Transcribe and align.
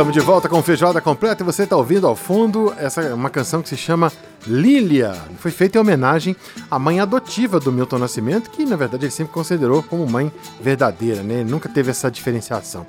Estamos 0.00 0.14
de 0.14 0.20
volta 0.20 0.48
com 0.48 0.62
Feijoada 0.62 0.98
Completa 0.98 1.42
e 1.42 1.44
você 1.44 1.64
está 1.64 1.76
ouvindo 1.76 2.06
ao 2.06 2.16
fundo 2.16 2.72
essa 2.78 3.14
uma 3.14 3.28
canção 3.28 3.60
que 3.60 3.68
se 3.68 3.76
chama 3.76 4.10
Lilia. 4.46 5.14
Foi 5.36 5.50
feita 5.50 5.76
em 5.76 5.80
homenagem 5.82 6.34
à 6.70 6.78
mãe 6.78 7.00
adotiva 7.00 7.60
do 7.60 7.70
Milton 7.70 7.98
Nascimento, 7.98 8.48
que 8.48 8.64
na 8.64 8.76
verdade 8.76 9.04
ele 9.04 9.12
sempre 9.12 9.34
considerou 9.34 9.82
como 9.82 10.06
mãe 10.06 10.32
verdadeira, 10.58 11.22
né? 11.22 11.40
Ele 11.40 11.50
nunca 11.50 11.68
teve 11.68 11.90
essa 11.90 12.10
diferenciação. 12.10 12.86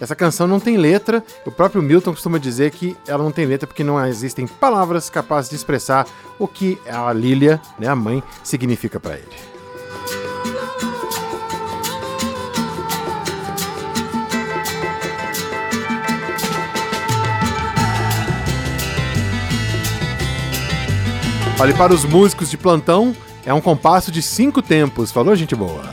Essa 0.00 0.16
canção 0.16 0.46
não 0.46 0.58
tem 0.58 0.78
letra, 0.78 1.22
o 1.44 1.50
próprio 1.50 1.82
Milton 1.82 2.12
costuma 2.12 2.38
dizer 2.38 2.70
que 2.70 2.96
ela 3.06 3.22
não 3.22 3.30
tem 3.30 3.44
letra 3.44 3.66
porque 3.66 3.84
não 3.84 4.02
existem 4.06 4.46
palavras 4.46 5.10
capazes 5.10 5.50
de 5.50 5.56
expressar 5.56 6.06
o 6.38 6.48
que 6.48 6.78
a 6.90 7.12
Lilia, 7.12 7.60
né, 7.78 7.88
a 7.88 7.94
mãe, 7.94 8.22
significa 8.42 8.98
para 8.98 9.16
ele. 9.16 10.93
Olhe 21.60 21.72
para 21.72 21.94
os 21.94 22.04
músicos 22.04 22.50
de 22.50 22.58
plantão, 22.58 23.14
é 23.46 23.54
um 23.54 23.60
compasso 23.60 24.10
de 24.10 24.20
cinco 24.20 24.60
tempos. 24.60 25.12
Falou, 25.12 25.36
gente 25.36 25.54
boa? 25.54 25.84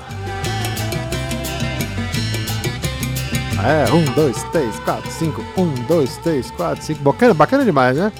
É, 3.63 3.85
um, 3.93 4.03
dois, 4.13 4.41
três, 4.51 4.75
quatro, 4.79 5.11
cinco. 5.11 5.43
Um, 5.55 5.71
dois, 5.87 6.17
três, 6.17 6.49
quatro, 6.51 6.83
cinco. 6.83 7.03
Bacana, 7.03 7.35
bacana 7.35 7.63
demais, 7.63 7.95
né? 7.95 8.11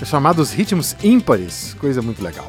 É 0.00 0.04
chamados 0.04 0.52
ritmos 0.52 0.94
ímpares. 1.02 1.74
Coisa 1.80 2.00
muito 2.00 2.22
legal. 2.22 2.46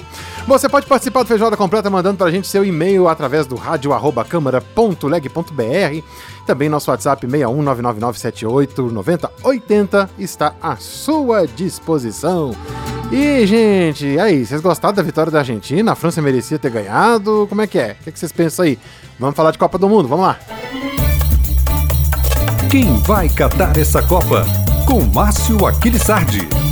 Bom, 0.48 0.56
você 0.56 0.70
pode 0.70 0.86
participar 0.86 1.24
do 1.24 1.28
Feijoada 1.28 1.58
Completa 1.58 1.90
mandando 1.90 2.18
pra 2.18 2.30
gente 2.30 2.48
seu 2.48 2.64
e-mail 2.64 3.08
através 3.08 3.48
do 3.48 3.56
rádio.câmara.leg.br. 3.56 6.06
Também 6.46 6.70
nosso 6.70 6.92
WhatsApp 6.92 7.26
61999789080 7.26 10.10
está 10.20 10.54
à 10.62 10.76
sua 10.76 11.48
disposição. 11.48 12.56
E, 13.12 13.46
gente, 13.46 14.20
aí, 14.20 14.46
vocês 14.46 14.62
gostaram 14.62 14.94
da 14.94 15.04
vitória 15.04 15.32
da 15.32 15.40
Argentina? 15.40 15.92
A 15.92 15.96
França 15.96 16.22
merecia 16.22 16.58
ter 16.58 16.72
ganhado? 16.72 17.46
Como 17.48 17.62
é 17.62 17.68
que 17.68 17.78
é? 17.78 17.96
O 18.02 18.12
que, 18.12 18.20
vocês 18.20 18.32
pensam 18.32 18.66
aí? 18.66 18.80
Vamos 19.20 19.36
falar 19.36 19.52
de 19.52 19.58
Copa 19.58 19.78
do 19.78 19.88
Mundo, 19.88 20.08
vamos 20.08 20.26
lá. 20.26 20.40
Quem 22.70 22.98
vai 23.02 23.30
catar 23.30 23.78
essa 23.78 24.02
Copa? 24.02 24.46
Com 24.86 25.02
Márcio 25.02 25.66
Aquilissardi. 25.66 26.65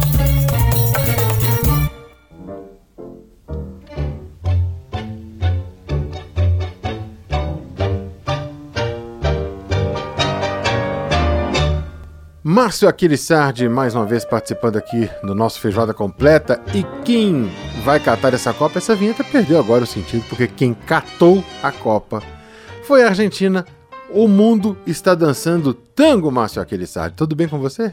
Márcio 12.54 12.88
Aquilissardi, 12.88 13.68
mais 13.68 13.96
uma 13.96 14.06
vez 14.06 14.24
participando 14.24 14.78
aqui 14.78 15.10
do 15.24 15.34
nosso 15.34 15.60
Feijoada 15.60 15.92
Completa. 15.92 16.62
E 16.72 16.86
quem 17.04 17.52
vai 17.84 18.00
catar 18.00 18.32
essa 18.32 18.54
Copa? 18.54 18.78
Essa 18.78 18.96
vinheta 18.96 19.24
perdeu 19.24 19.58
agora 19.58 19.86
o 19.86 19.88
sentido, 19.88 20.24
porque 20.30 20.46
quem 20.48 20.76
catou 20.76 21.44
a 21.64 21.72
Copa 21.72 22.22
foi 22.84 23.02
a 23.04 23.08
Argentina. 23.08 23.66
O 24.08 24.28
mundo 24.28 24.78
está 24.86 25.16
dançando 25.16 25.74
tango, 25.74 26.32
Márcio 26.32 26.62
Aquilissardi. 26.62 27.16
Tudo 27.16 27.36
bem 27.36 27.48
com 27.48 27.58
você? 27.58 27.92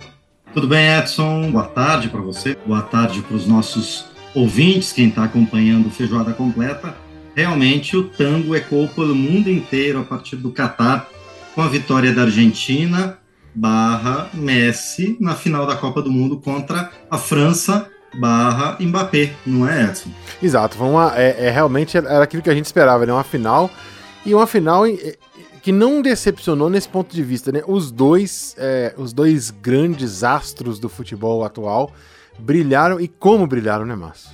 Tudo 0.53 0.69
bem, 0.69 0.95
Edson. 0.99 1.51
Boa 1.51 1.65
tarde 1.65 2.11
para 2.11 2.21
você. 2.21 2.55
Boa 2.67 2.83
tarde 2.83 3.23
para 3.23 3.37
os 3.37 3.47
nossos 3.47 4.05
ouvintes, 4.35 4.93
quem 4.93 5.09
está 5.09 5.25
acompanhando 5.25 5.87
o 5.87 5.91
Feijoada 5.91 6.35
Completa. 6.35 6.95
Realmente, 7.35 7.97
o 7.97 8.03
tango 8.03 8.55
ecoou 8.55 8.89
pelo 8.89 9.15
mundo 9.15 9.49
inteiro 9.49 10.01
a 10.01 10.05
partir 10.05 10.37
do 10.37 10.51
Catar, 10.51 11.09
com 11.55 11.63
a 11.63 11.67
vitória 11.67 12.13
da 12.13 12.25
Argentina 12.25 13.20
barra 13.55 14.31
Messi 14.35 15.17
na 15.21 15.35
final 15.35 15.67
da 15.67 15.77
Copa 15.77 16.03
do 16.03 16.11
Mundo 16.11 16.39
contra 16.39 16.91
a 17.11 17.19
França 17.19 17.89
barra 18.15 18.77
Mbappé, 18.81 19.33
não 19.47 19.69
é, 19.69 19.85
Edson? 19.85 20.11
Exato, 20.43 20.83
uma, 20.83 21.13
é, 21.17 21.47
é, 21.47 21.51
realmente 21.51 21.97
era 21.97 22.23
aquilo 22.23 22.43
que 22.43 22.51
a 22.51 22.55
gente 22.55 22.67
esperava, 22.67 23.07
né? 23.07 23.13
Uma 23.13 23.25
final 23.25 23.71
e 24.25 24.35
uma 24.35 24.47
final 24.47 24.85
que 25.63 25.73
não 25.73 26.03
decepcionou 26.03 26.71
nesse 26.71 26.89
ponto 26.89 27.15
de 27.15 27.23
vista, 27.23 27.53
né? 27.53 27.63
Os 27.67 27.91
dois, 27.91 28.55
é, 28.59 28.95
os 28.97 29.13
dois 29.13 29.51
grandes 29.51 30.25
astros 30.25 30.79
do 30.79 30.89
futebol 30.89 31.45
atual 31.45 31.93
brilharam 32.39 33.01
e 33.01 33.07
como 33.07 33.47
brilharam, 33.47 33.85
né, 33.85 33.95
Márcio? 33.95 34.31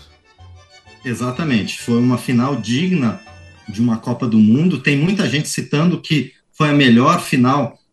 Exatamente, 1.05 1.81
foi 1.81 1.99
uma 1.99 2.19
final 2.19 2.57
digna 2.57 3.21
de 3.69 3.81
uma 3.81 3.99
Copa 3.99 4.27
do 4.27 4.39
Mundo. 4.39 4.81
Tem 4.81 4.97
muita 4.97 5.29
gente 5.29 5.49
citando 5.49 6.01
que 6.01 6.33
foi 6.53 6.71
a 6.71 6.73
melhor 6.73 7.21
final 7.21 7.79
é, 7.79 7.86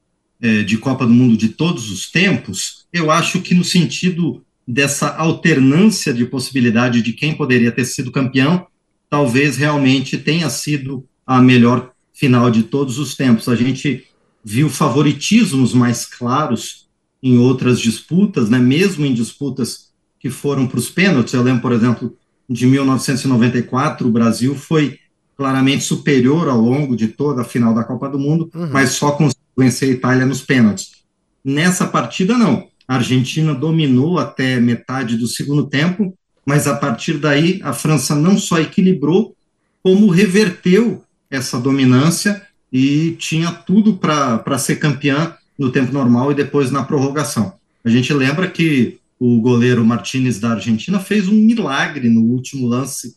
de 0.65 0.77
Copa 0.77 1.05
do 1.05 1.13
Mundo 1.13 1.37
de 1.37 1.49
todos 1.49 1.89
os 1.89 2.11
tempos, 2.11 2.85
eu 2.91 3.09
acho 3.09 3.41
que 3.41 3.55
no 3.55 3.63
sentido 3.63 4.43
dessa 4.67 5.15
alternância 5.15 6.13
de 6.13 6.25
possibilidade 6.25 7.01
de 7.01 7.13
quem 7.13 7.33
poderia 7.33 7.71
ter 7.71 7.85
sido 7.85 8.11
campeão, 8.11 8.67
talvez 9.09 9.57
realmente 9.57 10.17
tenha 10.17 10.49
sido 10.49 11.05
a 11.25 11.41
melhor 11.41 11.91
final 12.13 12.49
de 12.49 12.63
todos 12.63 12.97
os 12.99 13.15
tempos. 13.15 13.47
A 13.47 13.55
gente 13.55 14.05
viu 14.43 14.69
favoritismos 14.69 15.73
mais 15.73 16.05
claros 16.05 16.87
em 17.21 17.37
outras 17.37 17.79
disputas, 17.79 18.49
né? 18.49 18.59
mesmo 18.59 19.05
em 19.05 19.13
disputas 19.13 19.91
que 20.19 20.29
foram 20.29 20.67
para 20.67 20.79
os 20.79 20.89
pênaltis. 20.89 21.33
Eu 21.33 21.41
lembro, 21.41 21.61
por 21.61 21.71
exemplo, 21.71 22.17
de 22.49 22.65
1994, 22.65 24.07
o 24.07 24.11
Brasil 24.11 24.55
foi 24.55 24.99
claramente 25.37 25.83
superior 25.83 26.49
ao 26.49 26.59
longo 26.59 26.95
de 26.95 27.07
toda 27.07 27.41
a 27.41 27.45
final 27.45 27.73
da 27.73 27.83
Copa 27.83 28.09
do 28.09 28.19
Mundo, 28.19 28.49
uhum. 28.53 28.69
mas 28.71 28.91
só 28.91 29.11
com 29.11 29.29
vencer 29.57 29.89
a 29.89 29.91
Itália 29.91 30.25
nos 30.25 30.41
pênaltis. 30.41 31.03
Nessa 31.43 31.85
partida, 31.85 32.37
não. 32.37 32.67
A 32.87 32.95
Argentina 32.95 33.53
dominou 33.53 34.19
até 34.19 34.59
metade 34.59 35.17
do 35.17 35.27
segundo 35.27 35.65
tempo, 35.67 36.17
mas 36.45 36.67
a 36.67 36.75
partir 36.75 37.17
daí 37.17 37.59
a 37.63 37.73
França 37.73 38.15
não 38.15 38.37
só 38.37 38.59
equilibrou, 38.59 39.35
como 39.81 40.09
reverteu 40.09 41.03
essa 41.29 41.59
dominância 41.59 42.41
e 42.71 43.15
tinha 43.19 43.51
tudo 43.51 43.97
para 43.97 44.57
ser 44.57 44.77
campeã 44.77 45.35
no 45.57 45.71
tempo 45.71 45.93
normal 45.93 46.31
e 46.31 46.35
depois 46.35 46.71
na 46.71 46.83
prorrogação. 46.83 47.53
A 47.83 47.89
gente 47.89 48.13
lembra 48.13 48.49
que 48.49 48.97
o 49.19 49.39
goleiro 49.39 49.85
Martinez 49.85 50.39
da 50.39 50.51
Argentina 50.51 50.99
fez 50.99 51.27
um 51.27 51.35
milagre 51.35 52.09
no 52.09 52.21
último 52.21 52.67
lance 52.67 53.15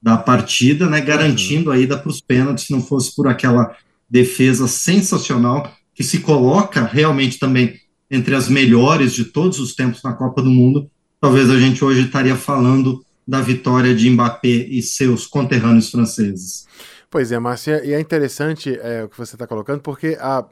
da 0.00 0.16
partida, 0.16 0.88
né, 0.88 1.00
garantindo 1.00 1.70
a 1.70 1.78
ida 1.78 1.98
para 1.98 2.10
os 2.10 2.20
pênaltis, 2.20 2.66
se 2.66 2.72
não 2.72 2.80
fosse 2.80 3.14
por 3.14 3.26
aquela 3.26 3.74
defesa 4.08 4.66
sensacional, 4.66 5.70
que 5.94 6.02
se 6.02 6.20
coloca 6.20 6.84
realmente 6.84 7.38
também 7.38 7.74
entre 8.10 8.34
as 8.34 8.48
melhores 8.48 9.12
de 9.12 9.24
todos 9.24 9.58
os 9.58 9.74
tempos 9.74 10.02
na 10.02 10.12
Copa 10.12 10.42
do 10.42 10.50
Mundo. 10.50 10.90
Talvez 11.20 11.50
a 11.50 11.58
gente 11.58 11.84
hoje 11.84 12.02
estaria 12.02 12.36
falando 12.36 13.04
da 13.26 13.40
vitória 13.40 13.94
de 13.94 14.08
Mbappé 14.08 14.48
e 14.48 14.80
seus 14.80 15.26
conterrâneos 15.26 15.90
franceses. 15.90 16.66
Pois 17.10 17.32
é, 17.32 17.38
Márcia, 17.38 17.84
e 17.84 17.92
é 17.92 18.00
interessante 18.00 18.78
é, 18.80 19.04
o 19.04 19.08
que 19.08 19.18
você 19.18 19.34
está 19.34 19.46
colocando, 19.46 19.80
porque 19.80 20.16
a, 20.20 20.44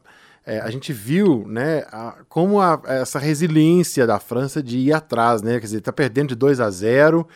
é, 0.45 0.61
a 0.61 0.71
gente 0.71 0.93
viu 0.93 1.47
né, 1.47 1.85
a, 1.91 2.17
como 2.29 2.61
a, 2.61 2.81
essa 2.87 3.19
resiliência 3.19 4.07
da 4.07 4.19
França 4.19 4.63
de 4.63 4.79
ir 4.79 4.93
atrás, 4.93 5.43
né? 5.43 5.59
Quer 5.59 5.67
dizer, 5.67 5.79
está 5.79 5.93
perdendo 5.93 6.29
de 6.29 6.35
2 6.35 6.61
a 6.61 6.71
0 6.71 7.27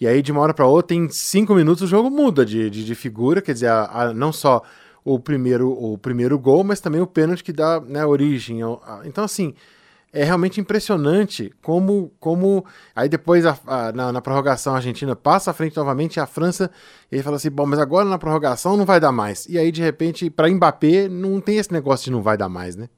e 0.00 0.06
aí 0.06 0.22
de 0.22 0.32
uma 0.32 0.40
hora 0.40 0.52
para 0.52 0.66
outra, 0.66 0.96
em 0.96 1.08
cinco 1.08 1.54
minutos, 1.54 1.82
o 1.82 1.86
jogo 1.86 2.10
muda 2.10 2.44
de, 2.44 2.68
de, 2.68 2.84
de 2.84 2.94
figura, 2.94 3.40
quer 3.40 3.52
dizer, 3.52 3.70
a, 3.70 4.12
não 4.14 4.32
só 4.32 4.62
o 5.04 5.18
primeiro, 5.18 5.70
o 5.70 5.98
primeiro 5.98 6.38
gol, 6.38 6.64
mas 6.64 6.80
também 6.80 7.00
o 7.00 7.06
pênalti 7.06 7.44
que 7.44 7.52
dá 7.52 7.80
né, 7.80 8.04
origem. 8.06 8.60
Então, 9.04 9.24
assim, 9.24 9.54
é 10.14 10.24
realmente 10.24 10.60
impressionante 10.60 11.52
como, 11.60 12.10
como 12.18 12.64
aí 12.94 13.08
depois 13.08 13.44
a, 13.44 13.58
a, 13.66 13.92
na, 13.92 14.12
na, 14.12 14.20
prorrogação 14.22 14.72
a 14.72 14.76
Argentina 14.76 15.14
passa 15.16 15.50
à 15.50 15.54
frente 15.54 15.76
novamente 15.76 16.16
e 16.16 16.20
a 16.20 16.26
França 16.26 16.70
ele 17.10 17.22
fala 17.22 17.36
assim, 17.36 17.50
bom, 17.50 17.66
mas 17.66 17.80
agora 17.80 18.08
na 18.08 18.16
prorrogação 18.16 18.76
não 18.76 18.86
vai 18.86 19.00
dar 19.00 19.12
mais. 19.12 19.44
E 19.46 19.58
aí, 19.58 19.70
de 19.70 19.82
repente, 19.82 20.30
para 20.30 20.48
Mbappé, 20.48 21.08
não 21.08 21.40
tem 21.40 21.58
esse 21.58 21.72
negócio 21.72 22.04
de 22.04 22.12
não 22.12 22.22
vai 22.22 22.38
dar 22.38 22.48
mais, 22.48 22.76
né? 22.76 22.88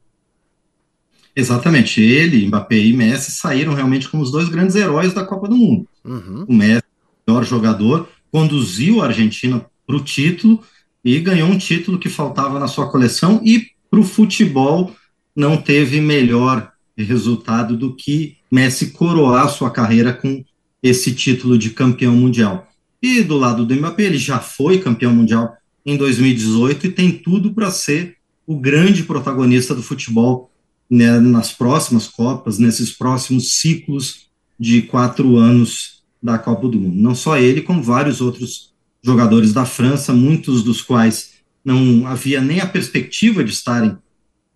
Exatamente. 1.35 2.01
Ele, 2.01 2.47
Mbappé 2.47 2.77
e 2.77 2.93
Messi 2.93 3.33
saíram 3.33 3.75
realmente 3.75 4.09
como 4.09 4.23
os 4.23 4.31
dois 4.31 4.49
grandes 4.49 4.77
heróis 4.77 5.13
da 5.13 5.25
Copa 5.25 5.49
do 5.49 5.57
Mundo. 5.57 5.89
Uhum. 6.05 6.45
O 6.49 6.55
Messi, 6.55 6.85
o 7.27 7.31
melhor 7.31 7.45
jogador, 7.45 8.09
conduziu 8.31 9.03
a 9.03 9.07
Argentina 9.07 9.65
para 9.87 9.97
o 9.97 10.05
título 10.05 10.63
e 11.07 11.21
ganhou 11.21 11.49
um 11.49 11.57
título 11.57 12.01
que 12.01 12.09
faltava 12.09 12.59
na 12.59 12.67
sua 12.67 12.91
coleção 12.91 13.41
e 13.45 13.69
para 13.89 14.01
o 14.01 14.03
futebol 14.03 14.93
não 15.37 15.57
teve 15.57 16.01
melhor 16.01 16.73
resultado 16.99 17.77
do 17.77 17.95
que 17.95 18.39
Messi 18.51 18.91
coroar 18.91 19.49
sua 19.49 19.71
carreira 19.71 20.13
com 20.13 20.45
esse 20.83 21.15
título 21.15 21.57
de 21.57 21.71
campeão 21.71 22.13
mundial. 22.17 22.67
E 23.01 23.23
do 23.23 23.39
lado 23.39 23.65
do 23.65 23.73
Mbappé, 23.73 24.03
ele 24.03 24.19
já 24.19 24.41
foi 24.41 24.81
campeão 24.81 25.15
mundial 25.15 25.57
em 25.85 25.97
2018 25.97 26.89
e 26.89 26.91
tem 26.91 27.13
tudo 27.13 27.53
para 27.55 27.71
ser 27.71 28.17
o 28.45 28.59
grande 28.59 29.05
protagonista 29.05 29.77
do 29.77 29.85
futebol 29.85 30.51
né, 30.91 31.21
nas 31.21 31.53
próximas 31.53 32.09
Copas, 32.09 32.59
nesses 32.59 32.91
próximos 32.91 33.53
ciclos 33.53 34.27
de 34.59 34.83
quatro 34.83 35.37
anos 35.37 36.03
da 36.21 36.37
Copa 36.37 36.67
do 36.67 36.81
Mundo. 36.81 36.97
Não 36.97 37.15
só 37.15 37.39
ele, 37.39 37.63
como 37.63 37.81
vários 37.81 38.21
outros 38.21 38.75
jogadores 39.07 39.53
da 39.53 39.65
França, 39.65 40.13
muitos 40.13 40.65
dos 40.65 40.83
quais 40.83 41.35
não 41.65 42.07
havia 42.07 42.41
nem 42.41 42.61
a 42.61 42.67
perspectiva 42.67 43.45
de 43.45 43.53
estarem 43.53 43.97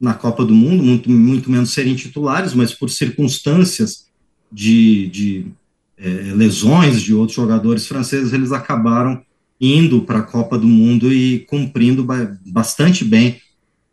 na 0.00 0.12
Copa 0.12 0.44
do 0.44 0.54
Mundo, 0.54 0.82
muito, 0.82 1.08
muito 1.08 1.50
menos 1.50 1.72
serem 1.72 1.94
titulares, 1.94 2.52
mas 2.52 2.74
por 2.74 2.90
circunstâncias 2.90 4.06
de, 4.50 5.06
de 5.08 5.46
é, 5.96 6.08
lesões 6.34 7.00
de 7.00 7.14
outros 7.14 7.36
jogadores 7.36 7.86
franceses, 7.86 8.32
eles 8.32 8.50
acabaram 8.50 9.22
indo 9.60 10.02
para 10.02 10.18
a 10.18 10.22
Copa 10.22 10.58
do 10.58 10.66
Mundo 10.66 11.12
e 11.12 11.40
cumprindo 11.40 12.04
bastante 12.46 13.04
bem 13.04 13.40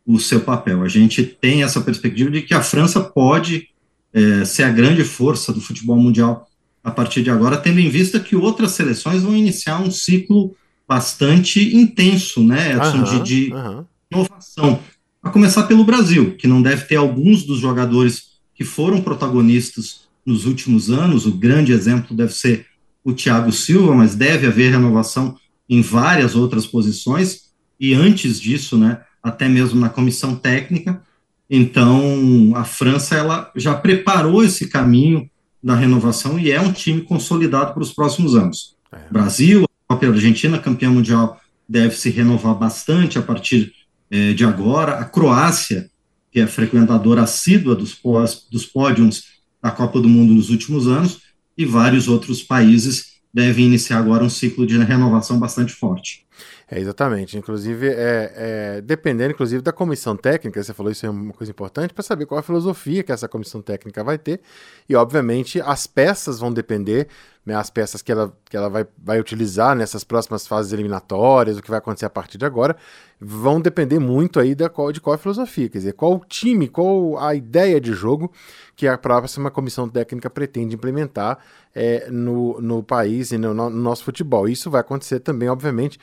o 0.06 0.18
seu 0.18 0.40
papel. 0.40 0.82
A 0.82 0.88
gente 0.88 1.24
tem 1.24 1.62
essa 1.62 1.82
perspectiva 1.82 2.32
de 2.32 2.42
que 2.42 2.54
a 2.54 2.64
França 2.64 3.02
pode 3.02 3.68
é, 4.14 4.46
ser 4.46 4.64
a 4.64 4.72
grande 4.72 5.04
força 5.04 5.54
do 5.54 5.62
futebol 5.62 5.98
mundial 5.98 6.48
a 6.88 6.92
partir 6.92 7.22
de 7.22 7.30
agora, 7.30 7.58
tendo 7.58 7.82
em 7.82 7.90
vista 7.90 8.18
que 8.18 8.34
outras 8.34 8.72
seleções 8.72 9.22
vão 9.22 9.36
iniciar 9.36 9.78
um 9.82 9.92
ciclo 9.92 10.56
bastante 10.88 11.76
intenso, 11.76 12.42
né, 12.42 12.78
Edson, 12.78 13.00
uhum, 13.00 13.24
de, 13.24 13.24
de 13.24 13.54
uhum. 13.54 13.86
inovação. 14.10 14.80
A 15.22 15.30
começar 15.30 15.64
pelo 15.64 15.84
Brasil, 15.84 16.38
que 16.38 16.48
não 16.48 16.62
deve 16.62 16.86
ter 16.86 16.96
alguns 16.96 17.44
dos 17.44 17.60
jogadores 17.60 18.38
que 18.56 18.64
foram 18.64 19.02
protagonistas 19.02 20.08
nos 20.26 20.46
últimos 20.46 20.90
anos. 20.90 21.26
O 21.26 21.34
grande 21.34 21.74
exemplo 21.74 22.16
deve 22.16 22.34
ser 22.34 22.66
o 23.04 23.12
Thiago 23.12 23.52
Silva, 23.52 23.94
mas 23.94 24.16
deve 24.16 24.48
haver 24.48 24.72
renovação 24.72 25.36
em 25.70 25.82
várias 25.82 26.38
outras 26.38 26.66
posições. 26.66 27.50
E 27.78 27.94
antes 27.94 28.40
disso, 28.40 28.78
né, 28.78 29.02
até 29.22 29.50
mesmo 29.50 29.78
na 29.78 29.90
comissão 29.90 30.38
técnica. 30.38 31.02
Então, 31.50 32.54
a 32.56 32.64
França 32.64 33.14
ela 33.14 33.52
já 33.58 33.76
preparou 33.76 34.42
esse 34.42 34.70
caminho 34.70 35.30
da 35.64 35.76
renovação 35.76 36.40
e 36.40 36.52
é 36.52 36.62
um 36.62 36.72
time 36.72 37.02
consolidado 37.02 37.74
para 37.74 37.82
os 37.82 37.94
próximos 37.94 38.36
anos. 38.36 38.76
É. 38.92 39.00
Brasil, 39.12 39.64
a 39.64 39.88
própria 39.88 40.12
Argentina, 40.12 40.60
campeã 40.60 40.90
mundial, 40.90 41.40
deve 41.68 41.96
se 41.96 42.10
renovar 42.10 42.56
bastante 42.56 43.18
a 43.18 43.22
partir 43.22 43.74
é, 44.10 44.34
de 44.34 44.46
agora. 44.46 45.00
A 45.00 45.06
Croácia, 45.06 45.90
que 46.32 46.40
é 46.40 46.48
frequentadora 46.48 47.24
assídua 47.24 47.76
dos, 47.76 47.94
pós, 47.94 48.48
dos 48.50 48.66
pódios 48.66 49.38
da 49.62 49.72
Copa 49.72 50.00
do 50.00 50.08
Mundo 50.08 50.34
nos 50.34 50.50
últimos 50.50 50.88
anos, 50.88 51.20
e 51.58 51.66
vários 51.66 52.08
outros 52.08 52.44
países 52.44 53.18
devem 53.34 53.66
iniciar 53.66 53.98
agora 53.98 54.24
um 54.24 54.30
ciclo 54.30 54.66
de 54.66 54.78
renovação 54.78 55.40
bastante 55.40 55.74
forte. 55.74 56.27
É, 56.70 56.80
exatamente. 56.80 57.38
Inclusive, 57.38 57.88
é, 57.88 58.34
é, 58.36 58.82
dependendo 58.82 59.32
inclusive 59.32 59.62
da 59.62 59.72
comissão 59.72 60.18
técnica, 60.18 60.62
você 60.62 60.74
falou 60.74 60.92
isso 60.92 61.06
é 61.06 61.10
uma 61.10 61.32
coisa 61.32 61.50
importante, 61.50 61.94
para 61.94 62.04
saber 62.04 62.26
qual 62.26 62.40
a 62.40 62.44
filosofia 62.44 63.04
que 63.04 63.12
essa 63.12 63.28
comissão 63.28 63.62
técnica 63.62 64.04
vai 64.04 64.18
ter. 64.18 64.42
E, 64.88 64.94
obviamente, 64.94 65.62
as 65.62 65.88
peças 65.88 66.40
vão 66.40 66.52
depender, 66.52 67.08
né, 67.46 67.56
as 67.56 67.70
peças 67.70 68.02
que 68.02 68.12
ela, 68.12 68.34
que 68.50 68.58
ela 68.58 68.70
vai, 68.70 68.86
vai 69.02 69.18
utilizar 69.18 69.78
nessas 69.78 70.04
próximas 70.04 70.46
fases 70.46 70.74
eliminatórias, 70.74 71.58
o 71.58 71.62
que 71.62 71.70
vai 71.70 71.80
acontecer 71.80 72.06
a 72.06 72.10
partir 72.10 72.38
de 72.38 72.46
agora, 72.46 72.76
vão 73.20 73.62
depender 73.62 73.98
muito 73.98 74.38
aí 74.38 74.54
da 74.54 74.68
qual, 74.68 74.92
de 74.92 75.00
qual 75.00 75.14
a 75.14 75.18
filosofia, 75.18 75.70
quer 75.70 75.78
dizer, 75.78 75.94
qual 75.94 76.16
o 76.16 76.26
time, 76.28 76.68
qual 76.68 77.18
a 77.18 77.34
ideia 77.34 77.80
de 77.80 77.94
jogo 77.94 78.30
que 78.76 78.86
a 78.86 78.98
próxima 78.98 79.50
comissão 79.50 79.88
técnica 79.88 80.30
pretende 80.30 80.76
implementar 80.76 81.40
é, 81.74 82.10
no, 82.12 82.60
no 82.60 82.84
país 82.84 83.32
e 83.32 83.38
no, 83.38 83.54
no 83.54 83.70
nosso 83.70 84.04
futebol. 84.04 84.50
Isso 84.50 84.70
vai 84.70 84.82
acontecer 84.82 85.22
também, 85.22 85.48
obviamente, 85.48 85.98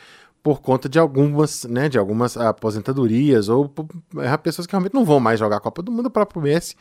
por 0.45 0.61
conta 0.61 0.91
de 0.91 0.99
algumas, 0.99 1.65
né, 1.65 1.89
de 1.89 1.99
algumas 1.99 2.37
aposentadorias 2.37 3.49
ou 3.49 3.73
é, 4.19 4.37
pessoas 4.37 4.67
que 4.67 4.73
realmente 4.73 4.93
não 4.93 5.03
vão 5.03 5.19
mais 5.19 5.41
jogar 5.41 5.57
a 5.57 5.61
Copa 5.61 5.83
do 5.83 5.91
Mundo, 5.91 6.07
o 6.09 6.11
próprio 6.11 6.43
Messi, 6.43 6.77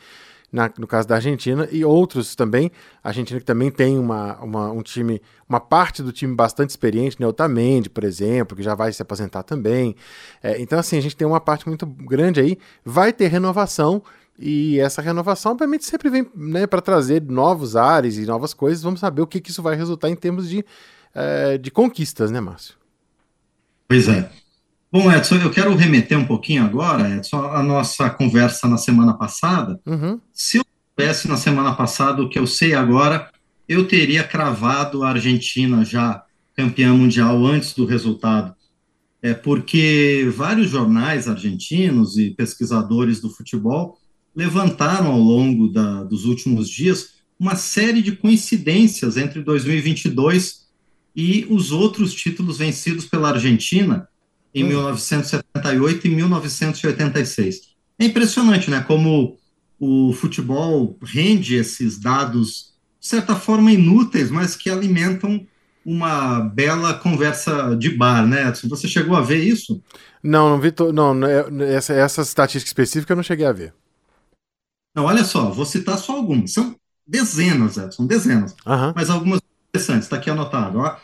na, 0.52 0.70
no 0.78 0.86
caso 0.86 1.08
da 1.08 1.14
Argentina, 1.14 1.66
e 1.72 1.82
outros 1.82 2.36
também. 2.36 2.70
A 3.02 3.08
Argentina 3.08 3.40
que 3.40 3.46
também 3.46 3.70
tem 3.70 3.98
uma, 3.98 4.36
uma, 4.42 4.70
um 4.70 4.82
time, 4.82 5.18
uma 5.48 5.60
parte 5.60 6.02
do 6.02 6.12
time 6.12 6.34
bastante 6.34 6.70
experiente, 6.70 7.18
né, 7.18 7.26
Otamendi, 7.26 7.88
por 7.88 8.04
exemplo, 8.04 8.54
que 8.54 8.62
já 8.62 8.74
vai 8.74 8.92
se 8.92 9.00
aposentar 9.00 9.42
também. 9.42 9.96
É, 10.42 10.60
então, 10.60 10.78
assim, 10.78 10.98
a 10.98 11.00
gente 11.00 11.16
tem 11.16 11.26
uma 11.26 11.40
parte 11.40 11.66
muito 11.66 11.86
grande 11.86 12.40
aí. 12.40 12.58
Vai 12.84 13.14
ter 13.14 13.28
renovação, 13.28 14.02
e 14.38 14.78
essa 14.78 15.00
renovação, 15.00 15.52
obviamente, 15.52 15.86
sempre 15.86 16.10
vem 16.10 16.30
né, 16.34 16.66
para 16.66 16.82
trazer 16.82 17.22
novos 17.22 17.76
ares 17.76 18.18
e 18.18 18.26
novas 18.26 18.52
coisas. 18.52 18.82
Vamos 18.82 19.00
saber 19.00 19.22
o 19.22 19.26
que, 19.26 19.40
que 19.40 19.50
isso 19.50 19.62
vai 19.62 19.74
resultar 19.74 20.10
em 20.10 20.16
termos 20.16 20.50
de, 20.50 20.62
é, 21.14 21.56
de 21.56 21.70
conquistas, 21.70 22.30
né, 22.30 22.42
Márcio? 22.42 22.83
Pois 23.88 24.08
é. 24.08 24.30
Bom, 24.90 25.12
Edson, 25.12 25.36
eu 25.36 25.50
quero 25.50 25.74
remeter 25.74 26.16
um 26.16 26.24
pouquinho 26.24 26.64
agora, 26.64 27.16
Edson, 27.16 27.44
a 27.50 27.62
nossa 27.62 28.08
conversa 28.10 28.68
na 28.68 28.78
semana 28.78 29.12
passada. 29.12 29.80
Uhum. 29.84 30.20
Se 30.32 30.58
eu 30.58 30.64
soubesse 30.96 31.26
na 31.26 31.36
semana 31.36 31.74
passada 31.74 32.22
o 32.22 32.28
que 32.28 32.38
eu 32.38 32.46
sei 32.46 32.74
agora, 32.74 33.28
eu 33.68 33.88
teria 33.88 34.22
cravado 34.22 35.02
a 35.02 35.10
Argentina 35.10 35.84
já 35.84 36.22
campeã 36.56 36.94
mundial 36.94 37.44
antes 37.44 37.74
do 37.74 37.84
resultado. 37.84 38.54
É 39.20 39.34
porque 39.34 40.30
vários 40.36 40.70
jornais 40.70 41.26
argentinos 41.26 42.16
e 42.16 42.30
pesquisadores 42.30 43.20
do 43.20 43.30
futebol 43.30 43.98
levantaram 44.36 45.10
ao 45.10 45.18
longo 45.18 45.68
da, 45.68 46.04
dos 46.04 46.24
últimos 46.24 46.68
dias 46.68 47.14
uma 47.38 47.56
série 47.56 48.00
de 48.00 48.12
coincidências 48.12 49.16
entre 49.16 49.42
2022 49.42 50.63
e 51.14 51.46
os 51.48 51.70
outros 51.70 52.12
títulos 52.12 52.58
vencidos 52.58 53.06
pela 53.06 53.30
Argentina 53.30 54.08
em 54.54 54.64
1978 54.64 56.06
hum. 56.06 56.10
e 56.10 56.14
1986. 56.14 57.60
É 57.98 58.04
impressionante, 58.04 58.70
né? 58.70 58.82
Como 58.86 59.38
o 59.78 60.12
futebol 60.12 60.98
rende 61.02 61.54
esses 61.54 61.98
dados, 61.98 62.74
de 63.00 63.06
certa 63.06 63.36
forma, 63.36 63.70
inúteis, 63.70 64.30
mas 64.30 64.56
que 64.56 64.70
alimentam 64.70 65.46
uma 65.84 66.40
bela 66.40 66.94
conversa 66.94 67.76
de 67.76 67.90
bar, 67.90 68.26
né, 68.26 68.48
Edson? 68.48 68.68
Você 68.68 68.88
chegou 68.88 69.16
a 69.16 69.20
ver 69.20 69.44
isso? 69.44 69.82
Não, 70.22 70.48
não 70.48 70.60
vi. 70.60 70.72
To... 70.72 70.92
Não, 70.92 71.14
é, 71.24 71.74
essa, 71.74 71.92
essa 71.92 72.22
estatística 72.22 72.68
específica 72.68 73.12
eu 73.12 73.16
não 73.16 73.22
cheguei 73.22 73.46
a 73.46 73.52
ver. 73.52 73.74
Não, 74.94 75.04
olha 75.04 75.24
só, 75.24 75.50
vou 75.50 75.66
citar 75.66 75.98
só 75.98 76.16
algumas. 76.16 76.52
São 76.52 76.74
dezenas, 77.06 77.76
Edson, 77.76 78.06
dezenas. 78.06 78.54
Uhum. 78.66 78.92
Mas 78.94 79.10
algumas 79.10 79.40
interessantes, 79.74 80.04
está 80.04 80.16
aqui 80.16 80.30
anotado. 80.30 80.78
Ó. 80.78 80.96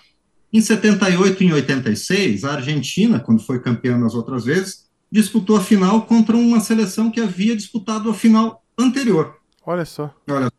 Em 0.53 0.61
78 0.61 1.43
e 1.43 1.47
em 1.47 1.53
86, 1.53 2.45
a 2.45 2.55
Argentina, 2.55 3.21
quando 3.21 3.43
foi 3.43 3.61
campeã 3.61 3.99
nas 3.99 4.15
outras 4.15 4.45
vezes, 4.45 4.89
disputou 5.11 5.57
a 5.57 5.61
final 5.61 6.03
contra 6.03 6.37
uma 6.37 6.61
seleção 6.61 7.11
que 7.11 7.21
havia 7.21 7.57
disputado 7.57 8.09
a 8.09 8.15
final 8.15 8.65
anterior. 8.79 9.37
Olha 9.65 9.85
só. 9.85 10.15
Olha. 10.29 10.51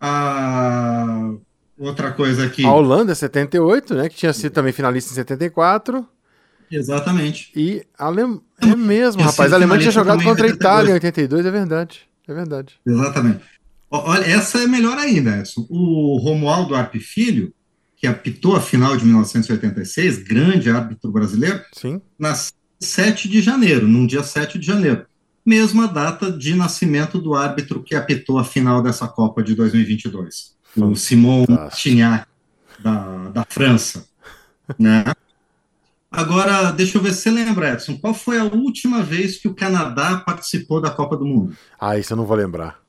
A... 0.00 1.32
Outra 1.76 2.12
coisa 2.12 2.46
aqui. 2.46 2.64
A 2.64 2.72
Holanda, 2.72 3.14
78, 3.14 3.94
né? 3.94 4.08
Que 4.08 4.16
tinha 4.16 4.32
sido 4.32 4.52
também 4.52 4.72
finalista 4.72 5.10
em 5.10 5.14
74. 5.14 6.06
Exatamente. 6.70 7.52
E 7.54 7.84
a 7.98 8.06
Alem... 8.06 8.40
é 8.60 8.76
mesmo, 8.76 9.22
rapaz. 9.22 9.52
A 9.52 9.56
Alemanha 9.56 9.80
tinha 9.80 9.92
jogado 9.92 10.22
contra 10.22 10.46
a 10.46 10.50
Itália 10.50 10.90
em 10.90 10.94
82, 10.94 11.44
é 11.44 11.50
verdade. 11.50 12.08
É 12.26 12.34
verdade. 12.34 12.80
Exatamente. 12.86 13.44
Olha, 13.90 14.24
essa 14.24 14.58
é 14.58 14.66
melhor 14.66 14.98
ainda, 14.98 15.38
Edson. 15.38 15.66
O 15.70 16.18
Romualdo 16.18 16.74
Arpe 16.74 16.98
Filho, 16.98 17.52
que 17.96 18.06
apitou 18.06 18.56
a 18.56 18.60
final 18.60 18.96
de 18.96 19.04
1986, 19.04 20.18
grande 20.24 20.68
árbitro 20.70 21.12
brasileiro, 21.12 21.62
Sim. 21.72 22.00
nasceu 22.18 22.54
7 22.80 23.28
de 23.28 23.40
janeiro, 23.40 23.86
num 23.86 24.06
dia 24.06 24.22
7 24.22 24.58
de 24.58 24.66
janeiro. 24.66 25.06
Mesma 25.44 25.86
data 25.86 26.30
de 26.30 26.54
nascimento 26.54 27.18
do 27.18 27.34
árbitro 27.34 27.82
que 27.82 27.94
apitou 27.94 28.38
a 28.38 28.44
final 28.44 28.82
dessa 28.82 29.06
Copa 29.06 29.42
de 29.42 29.54
2022, 29.54 30.54
Fantástico. 30.62 30.92
o 30.92 30.96
Simon 30.96 31.44
Martignac, 31.48 32.26
da, 32.78 33.30
da 33.30 33.44
França. 33.48 34.06
Né? 34.78 35.04
Agora, 36.10 36.72
deixa 36.72 36.96
eu 36.96 37.02
ver 37.02 37.12
se 37.12 37.20
você 37.20 37.30
lembra, 37.30 37.74
Edson, 37.74 37.98
qual 37.98 38.14
foi 38.14 38.38
a 38.38 38.44
última 38.44 39.02
vez 39.02 39.36
que 39.36 39.46
o 39.46 39.52
Canadá 39.52 40.22
participou 40.24 40.80
da 40.80 40.88
Copa 40.88 41.18
do 41.18 41.26
Mundo? 41.26 41.54
Ah, 41.78 41.98
isso 41.98 42.14
eu 42.14 42.16
não 42.16 42.24
vou 42.24 42.34
lembrar. 42.34 42.80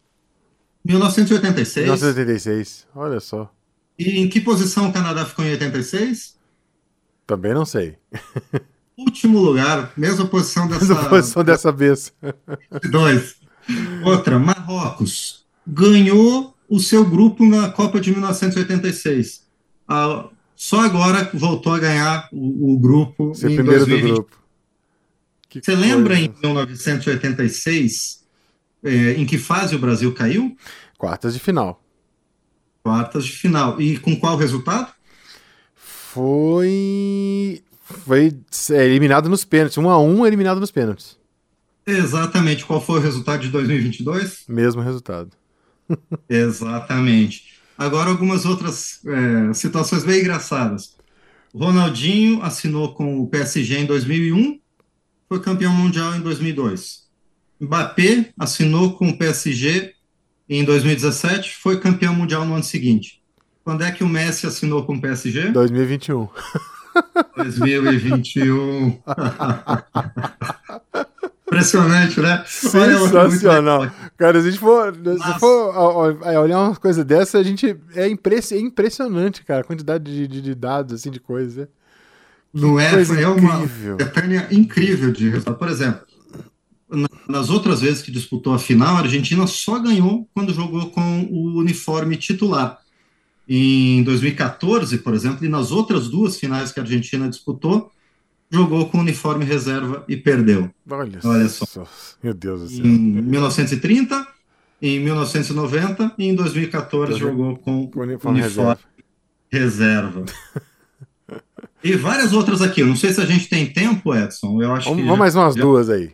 1986. 0.86 1.86
1986, 1.86 2.88
olha 2.96 3.20
só. 3.20 3.52
E 3.98 4.20
em 4.20 4.30
que 4.30 4.40
posição 4.40 4.90
o 4.90 4.94
Canadá 4.94 5.26
ficou 5.26 5.44
em 5.44 5.52
86? 5.52 6.36
Também 7.26 7.54
não 7.54 7.66
sei. 7.66 7.98
Último 8.98 9.40
lugar, 9.40 9.92
mesma 9.98 10.26
posição 10.28 10.68
dessa. 10.68 10.86
Mesma 10.86 11.10
posição 11.10 11.44
dessa 11.44 11.72
vez. 11.72 12.14
Dois. 12.90 13.36
Outra, 14.04 14.38
Marrocos 14.38 15.46
ganhou 15.66 16.56
o 16.70 16.80
seu 16.80 17.04
grupo 17.04 17.44
na 17.46 17.70
Copa 17.70 18.00
de 18.00 18.12
1986. 18.12 19.44
Ah, 19.88 20.30
só 20.56 20.82
agora 20.82 21.30
voltou 21.34 21.74
a 21.74 21.80
ganhar 21.80 22.30
o, 22.32 22.74
o 22.74 22.80
grupo 22.80 23.34
Ser 23.34 23.48
primeiro 23.56 23.86
2020. 23.86 24.02
do 24.02 24.14
grupo. 24.14 24.38
Que 25.50 25.60
Você 25.64 25.72
coisa. 25.74 25.88
lembra 25.88 26.16
em 26.20 26.34
1986 26.42 28.25
é, 28.86 29.14
em 29.14 29.26
que 29.26 29.38
fase 29.38 29.76
o 29.76 29.80
Brasil 29.80 30.14
caiu? 30.14 30.56
Quartas 30.98 31.34
de 31.34 31.40
final. 31.40 31.84
Quartas 32.84 33.26
de 33.26 33.32
final. 33.32 33.82
E 33.82 33.98
com 33.98 34.16
qual 34.16 34.38
resultado? 34.38 34.94
Foi. 35.76 37.62
Foi 37.82 38.34
eliminado 38.70 39.28
nos 39.28 39.44
pênaltis. 39.44 39.78
1 39.78 39.84
um 39.84 39.90
a 39.90 40.00
1 40.00 40.20
um, 40.20 40.26
eliminado 40.26 40.60
nos 40.60 40.72
pênaltis. 40.72 41.18
Exatamente. 41.86 42.66
Qual 42.66 42.80
foi 42.80 43.00
o 43.00 43.02
resultado 43.02 43.42
de 43.42 43.50
2022? 43.50 44.46
Mesmo 44.48 44.82
resultado. 44.82 45.32
Exatamente. 46.30 47.56
Agora, 47.78 48.10
algumas 48.10 48.46
outras 48.46 49.02
é, 49.06 49.54
situações 49.54 50.04
bem 50.04 50.22
engraçadas. 50.22 50.96
Ronaldinho 51.54 52.42
assinou 52.42 52.94
com 52.94 53.20
o 53.22 53.28
PSG 53.28 53.80
em 53.80 53.86
2001, 53.86 54.60
foi 55.28 55.40
campeão 55.40 55.74
mundial 55.74 56.16
em 56.16 56.22
2002. 56.22 57.05
Mbappé 57.60 58.30
assinou 58.38 58.98
com 58.98 59.10
o 59.10 59.18
PSG 59.18 59.94
em 60.48 60.64
2017, 60.64 61.56
foi 61.58 61.80
campeão 61.80 62.14
mundial 62.14 62.46
no 62.46 62.54
ano 62.54 62.64
seguinte. 62.64 63.22
Quando 63.64 63.84
é 63.84 63.92
que 63.92 64.04
o 64.04 64.08
Messi 64.08 64.46
assinou 64.46 64.86
com 64.86 64.94
o 64.96 65.02
PSG? 65.02 65.50
2021. 65.50 66.28
2021. 67.36 69.00
Impressionante, 71.48 72.20
né? 72.20 72.44
Sensacional. 72.46 73.82
Olha, 73.82 73.94
Cara, 74.18 74.42
se 74.42 74.48
a 74.48 74.52
gente 74.52 74.60
for, 74.60 74.94
se 74.94 75.40
for 75.40 75.76
olhar 76.40 76.60
uma 76.60 76.76
coisa 76.76 77.04
dessa, 77.04 77.38
a 77.38 77.44
gente. 77.44 77.76
É, 77.96 78.08
impress, 78.08 78.52
é 78.52 78.60
impressionante, 78.60 79.44
cara, 79.44 79.62
a 79.62 79.64
quantidade 79.64 80.04
de, 80.04 80.28
de, 80.28 80.42
de 80.42 80.56
dados, 80.56 80.94
assim, 80.94 81.10
de 81.10 81.20
coisas. 81.20 81.56
Né? 81.56 81.68
Não 82.54 82.80
é? 82.80 83.04
Foi 83.04 83.22
é 83.22 83.28
uma 83.28 83.64
eterna 84.00 84.48
incrível 84.52 85.12
de 85.12 85.30
resultado. 85.30 85.58
Por 85.58 85.70
exemplo, 85.70 86.06
nas 87.28 87.50
outras 87.50 87.82
vezes 87.82 88.02
que 88.02 88.12
disputou 88.12 88.54
a 88.54 88.60
final, 88.60 88.96
a 88.96 89.00
Argentina 89.00 89.46
só 89.48 89.80
ganhou 89.80 90.28
quando 90.34 90.54
jogou 90.54 90.90
com 90.90 91.24
o 91.24 91.58
uniforme 91.58 92.18
titular. 92.18 92.80
Em 93.48 94.02
2014, 94.04 94.98
por 95.00 95.14
exemplo, 95.14 95.46
e 95.46 95.50
nas 95.50 95.72
outras 95.72 96.08
duas 96.08 96.40
finais 96.40 96.72
que 96.72 96.80
a 96.80 96.84
Argentina 96.84 97.30
disputou, 97.30 97.92
jogou 98.50 98.88
com 98.90 99.00
uniforme 99.00 99.46
reserva 99.46 100.04
e 100.08 100.18
perdeu. 100.18 100.70
Olha, 100.90 101.20
Olha 101.24 101.50
só. 101.50 101.88
Meu 102.24 102.34
Deus 102.34 102.62
do 102.62 102.70
céu. 102.70 102.86
Em 102.86 102.98
1930, 103.22 104.28
em 104.82 105.00
1990 105.00 106.14
e 106.18 106.26
em 106.26 106.36
2014 106.36 107.20
jogou 107.20 107.58
com, 107.58 107.88
com 107.88 108.00
uniforme, 108.02 108.42
uniforme 108.42 108.42
reserva. 108.42 108.80
reserva. 109.52 110.26
e 111.84 111.96
várias 111.96 112.34
outras 112.34 112.62
aqui. 112.62 112.82
Eu 112.82 112.88
não 112.88 112.96
sei 112.96 113.14
se 113.14 113.22
a 113.22 113.26
gente 113.26 113.48
tem 113.48 113.66
tempo, 113.72 114.14
Edson. 114.16 114.62
Eu 114.62 114.74
acho 114.74 114.86
vamos, 114.86 115.02
que 115.02 115.06
vamos 115.06 115.20
mais 115.20 115.36
umas 115.36 115.56
já... 115.56 115.62
duas 115.62 115.90
aí. 115.90 116.12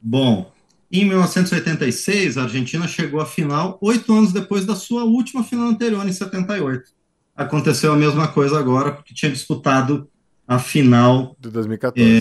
Bom, 0.00 0.50
em 0.90 1.04
1986, 1.04 2.36
a 2.36 2.42
Argentina 2.42 2.88
chegou 2.88 3.20
à 3.20 3.26
final 3.26 3.78
oito 3.80 4.12
anos 4.12 4.32
depois 4.32 4.64
da 4.64 4.74
sua 4.74 5.04
última 5.04 5.44
final 5.44 5.68
anterior, 5.68 6.06
em 6.06 6.12
78. 6.12 6.90
Aconteceu 7.36 7.92
a 7.92 7.96
mesma 7.96 8.28
coisa 8.28 8.58
agora, 8.58 8.92
porque 8.92 9.14
tinha 9.14 9.30
disputado 9.30 10.10
a 10.48 10.58
final 10.58 11.36
de 11.38 11.48
2014. 11.50 12.18
É, 12.18 12.20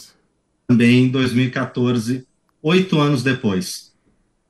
também 0.67 1.05
em 1.05 1.09
2014, 1.09 2.27
oito 2.62 3.00
anos 3.00 3.24
depois. 3.24 3.91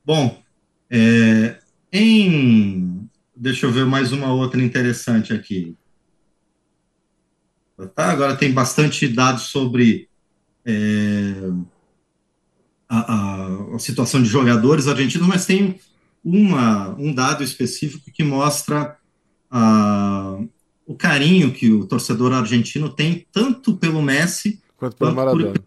Bom, 0.05 0.41
é, 0.89 1.59
em. 1.93 3.09
Deixa 3.33 3.65
eu 3.65 3.71
ver 3.71 3.85
mais 3.85 4.11
uma 4.11 4.33
outra 4.33 4.61
interessante 4.61 5.31
aqui. 5.31 5.77
Tá, 7.95 8.11
agora 8.11 8.35
tem 8.35 8.51
bastante 8.51 9.07
dados 9.07 9.43
sobre 9.43 10.09
é, 10.65 11.49
a, 12.89 13.75
a, 13.75 13.79
situação 13.79 14.21
de 14.21 14.27
jogadores 14.27 14.87
argentinos, 14.87 15.27
mas 15.27 15.45
tem 15.45 15.79
uma, 16.23 16.89
um 16.97 17.13
dado 17.13 17.43
específico 17.43 18.11
que 18.11 18.23
mostra 18.23 18.97
a, 19.49 20.39
o 20.87 20.95
carinho 20.95 21.53
que 21.53 21.71
o 21.71 21.85
torcedor 21.85 22.33
argentino 22.33 22.89
tem 22.89 23.27
tanto 23.31 23.77
pelo 23.77 24.01
Messi 24.01 24.59
quanto 24.75 24.97
pelo 24.97 25.13
Maradona. 25.13 25.53
Por, 25.53 25.63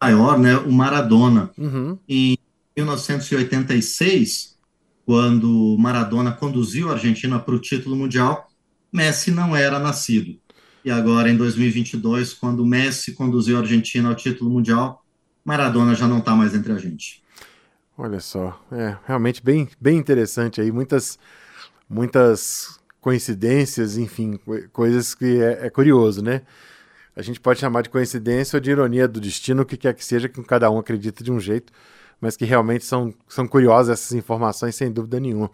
maior, 0.00 0.38
né, 0.38 0.56
o 0.58 0.70
Maradona. 0.70 1.50
Uhum. 1.56 1.98
Em 2.06 2.36
1986, 2.76 4.58
quando 5.06 5.76
Maradona 5.78 6.32
conduziu 6.32 6.90
a 6.90 6.92
Argentina 6.92 7.38
para 7.38 7.54
o 7.54 7.58
título 7.58 7.96
mundial, 7.96 8.48
Messi 8.92 9.30
não 9.30 9.56
era 9.56 9.78
nascido. 9.78 10.38
E 10.84 10.90
agora, 10.90 11.30
em 11.30 11.36
2022, 11.36 12.34
quando 12.34 12.66
Messi 12.66 13.12
conduziu 13.12 13.56
a 13.56 13.60
Argentina 13.60 14.08
ao 14.08 14.14
título 14.14 14.50
mundial, 14.50 15.01
Maradona 15.44 15.94
já 15.94 16.06
não 16.06 16.18
está 16.18 16.34
mais 16.34 16.54
entre 16.54 16.72
a 16.72 16.78
gente. 16.78 17.22
Olha 17.96 18.20
só, 18.20 18.58
é 18.72 18.96
realmente 19.06 19.42
bem, 19.42 19.68
bem 19.80 19.98
interessante 19.98 20.60
aí, 20.60 20.72
muitas, 20.72 21.18
muitas 21.88 22.80
coincidências, 23.00 23.98
enfim, 23.98 24.38
coisas 24.72 25.14
que 25.14 25.42
é, 25.42 25.66
é, 25.66 25.70
curioso, 25.70 26.22
né? 26.22 26.42
A 27.14 27.20
gente 27.20 27.38
pode 27.38 27.60
chamar 27.60 27.82
de 27.82 27.90
coincidência 27.90 28.56
ou 28.56 28.60
de 28.60 28.70
ironia 28.70 29.06
do 29.06 29.20
destino, 29.20 29.62
o 29.62 29.66
que 29.66 29.76
quer 29.76 29.92
que 29.94 30.04
seja, 30.04 30.28
que 30.28 30.42
cada 30.44 30.70
um 30.70 30.78
acredita 30.78 31.22
de 31.22 31.30
um 31.30 31.38
jeito, 31.38 31.72
mas 32.20 32.36
que 32.36 32.44
realmente 32.44 32.84
são, 32.84 33.12
são 33.28 33.46
curiosas 33.46 34.00
essas 34.00 34.12
informações, 34.12 34.74
sem 34.74 34.90
dúvida 34.90 35.20
nenhuma. 35.20 35.50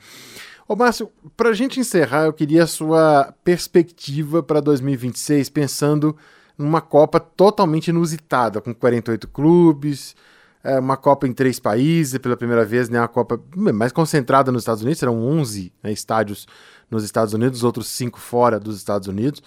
Ô 0.69 0.77
Márcio, 0.77 1.11
para 1.37 1.49
a 1.49 1.55
gente 1.55 1.81
encerrar, 1.81 2.27
eu 2.27 2.33
queria 2.33 2.65
a 2.65 2.67
sua 2.67 3.35
perspectiva 3.43 4.43
para 4.43 4.61
2026, 4.61 5.49
pensando 5.49 6.15
numa 6.59 6.81
Copa 6.81 7.21
totalmente 7.21 7.89
inusitada, 7.89 8.61
com 8.61 8.75
48 8.75 9.29
clubes, 9.29 10.17
é, 10.65 10.79
uma 10.79 10.97
Copa 10.97 11.27
em 11.27 11.33
três 11.33 11.61
países, 11.61 12.19
pela 12.19 12.37
primeira 12.37 12.65
vez, 12.65 12.89
né, 12.89 13.01
uma 13.01 13.09
Copa 13.09 13.41
mais 13.55 13.93
concentrada 13.93 14.51
nos 14.51 14.63
Estados 14.63 14.83
Unidos, 14.83 14.99
serão 14.99 15.23
11 15.23 15.73
né, 15.83 15.93
estádios 15.93 16.47
nos 16.91 17.05
Estados 17.05 17.33
Unidos, 17.33 17.63
outros 17.63 17.87
cinco 17.87 18.19
fora 18.19 18.59
dos 18.59 18.77
Estados 18.77 19.07
Unidos. 19.07 19.43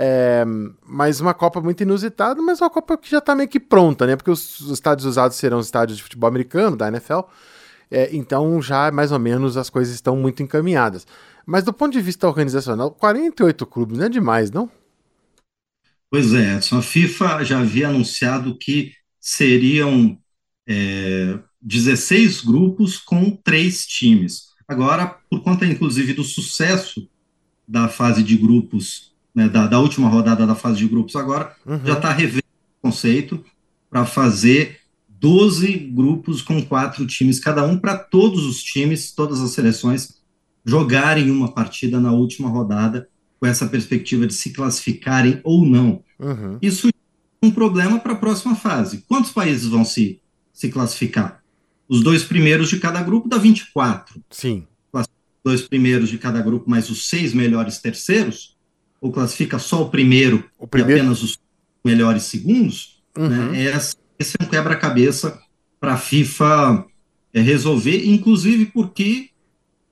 É, 0.00 0.44
mas 0.86 1.20
uma 1.20 1.34
Copa 1.34 1.60
muito 1.60 1.82
inusitada, 1.82 2.40
mas 2.40 2.60
uma 2.60 2.70
Copa 2.70 2.96
que 2.96 3.10
já 3.10 3.18
está 3.18 3.34
meio 3.34 3.48
que 3.48 3.58
pronta, 3.58 4.06
né? 4.06 4.14
Porque 4.14 4.30
os, 4.30 4.60
os, 4.60 4.70
estádios 4.70 5.04
usados 5.04 5.36
serão 5.36 5.58
os 5.58 5.66
estádios 5.66 5.98
de 5.98 6.04
futebol 6.04 6.28
americano, 6.28 6.76
da 6.76 6.86
NFL. 6.86 7.20
É, 7.90 8.08
então 8.14 8.62
já 8.62 8.92
mais 8.92 9.10
ou 9.10 9.18
menos 9.18 9.56
as 9.56 9.68
coisas 9.68 9.92
estão 9.92 10.14
muito 10.14 10.40
encaminhadas. 10.40 11.04
Mas 11.44 11.64
do 11.64 11.72
ponto 11.72 11.92
de 11.92 12.00
vista 12.00 12.28
organizacional, 12.28 12.92
48 12.92 13.66
clubes 13.66 13.98
não 13.98 14.06
é 14.06 14.08
demais, 14.08 14.52
não? 14.52 14.70
Pois 16.10 16.32
é, 16.32 16.56
Edson. 16.56 16.78
A 16.78 16.82
FIFA 16.82 17.44
já 17.44 17.60
havia 17.60 17.88
anunciado 17.88 18.56
que 18.56 18.92
seriam 19.20 20.18
é, 20.66 21.38
16 21.60 22.42
grupos 22.42 22.96
com 22.98 23.30
três 23.30 23.86
times. 23.86 24.48
Agora, 24.66 25.18
por 25.30 25.42
conta, 25.42 25.66
inclusive, 25.66 26.12
do 26.12 26.24
sucesso 26.24 27.08
da 27.66 27.88
fase 27.88 28.22
de 28.22 28.36
grupos, 28.36 29.12
né, 29.34 29.48
da, 29.48 29.66
da, 29.66 29.78
última 29.78 30.08
rodada 30.08 30.46
da 30.46 30.54
fase 30.54 30.78
de 30.78 30.88
grupos, 30.88 31.16
agora 31.16 31.54
uhum. 31.66 31.84
já 31.84 31.94
está 31.94 32.12
revendo 32.12 32.44
o 32.78 32.88
conceito 32.88 33.44
para 33.90 34.04
fazer 34.04 34.80
12 35.08 35.76
grupos 35.76 36.40
com 36.40 36.64
quatro 36.64 37.06
times, 37.06 37.40
cada 37.40 37.64
um 37.64 37.78
para 37.78 37.96
todos 37.96 38.46
os 38.46 38.62
times, 38.62 39.12
todas 39.12 39.40
as 39.40 39.50
seleções, 39.50 40.18
jogarem 40.64 41.30
uma 41.30 41.52
partida 41.52 41.98
na 41.98 42.12
última 42.12 42.48
rodada, 42.48 43.08
com 43.40 43.46
essa 43.46 43.66
perspectiva 43.66 44.26
de 44.26 44.34
se 44.34 44.50
classificarem 44.50 45.40
ou 45.44 45.64
não. 45.64 46.02
Uhum. 46.18 46.58
Isso 46.60 46.88
é 46.88 47.46
um 47.46 47.50
problema 47.50 47.98
para 47.98 48.12
a 48.12 48.16
próxima 48.16 48.54
fase. 48.54 49.04
Quantos 49.08 49.30
países 49.30 49.66
vão 49.66 49.84
se, 49.84 50.20
se 50.52 50.68
classificar? 50.68 51.42
Os 51.88 52.02
dois 52.02 52.24
primeiros 52.24 52.68
de 52.68 52.78
cada 52.78 53.02
grupo 53.02 53.28
dá 53.28 53.38
24. 53.38 54.20
Sim. 54.30 54.66
Os 54.92 55.06
dois 55.44 55.62
primeiros 55.62 56.10
de 56.10 56.18
cada 56.18 56.40
grupo, 56.42 56.68
mais 56.68 56.90
os 56.90 57.08
seis 57.08 57.32
melhores 57.32 57.78
terceiros, 57.78 58.56
ou 59.00 59.12
classifica 59.12 59.58
só 59.58 59.82
o 59.82 59.90
primeiro, 59.90 60.44
o 60.58 60.66
primeiro... 60.66 60.98
e 60.98 61.00
apenas 61.00 61.22
os 61.22 61.38
melhores 61.84 62.24
segundos, 62.24 63.00
uhum. 63.16 63.28
né? 63.28 63.64
esse, 63.64 63.96
esse 64.18 64.36
é 64.38 64.44
um 64.44 64.48
quebra-cabeça 64.48 65.40
para 65.80 65.94
a 65.94 65.96
FIFA 65.96 66.84
é, 67.32 67.40
resolver, 67.40 68.04
inclusive 68.06 68.66
porque 68.66 69.30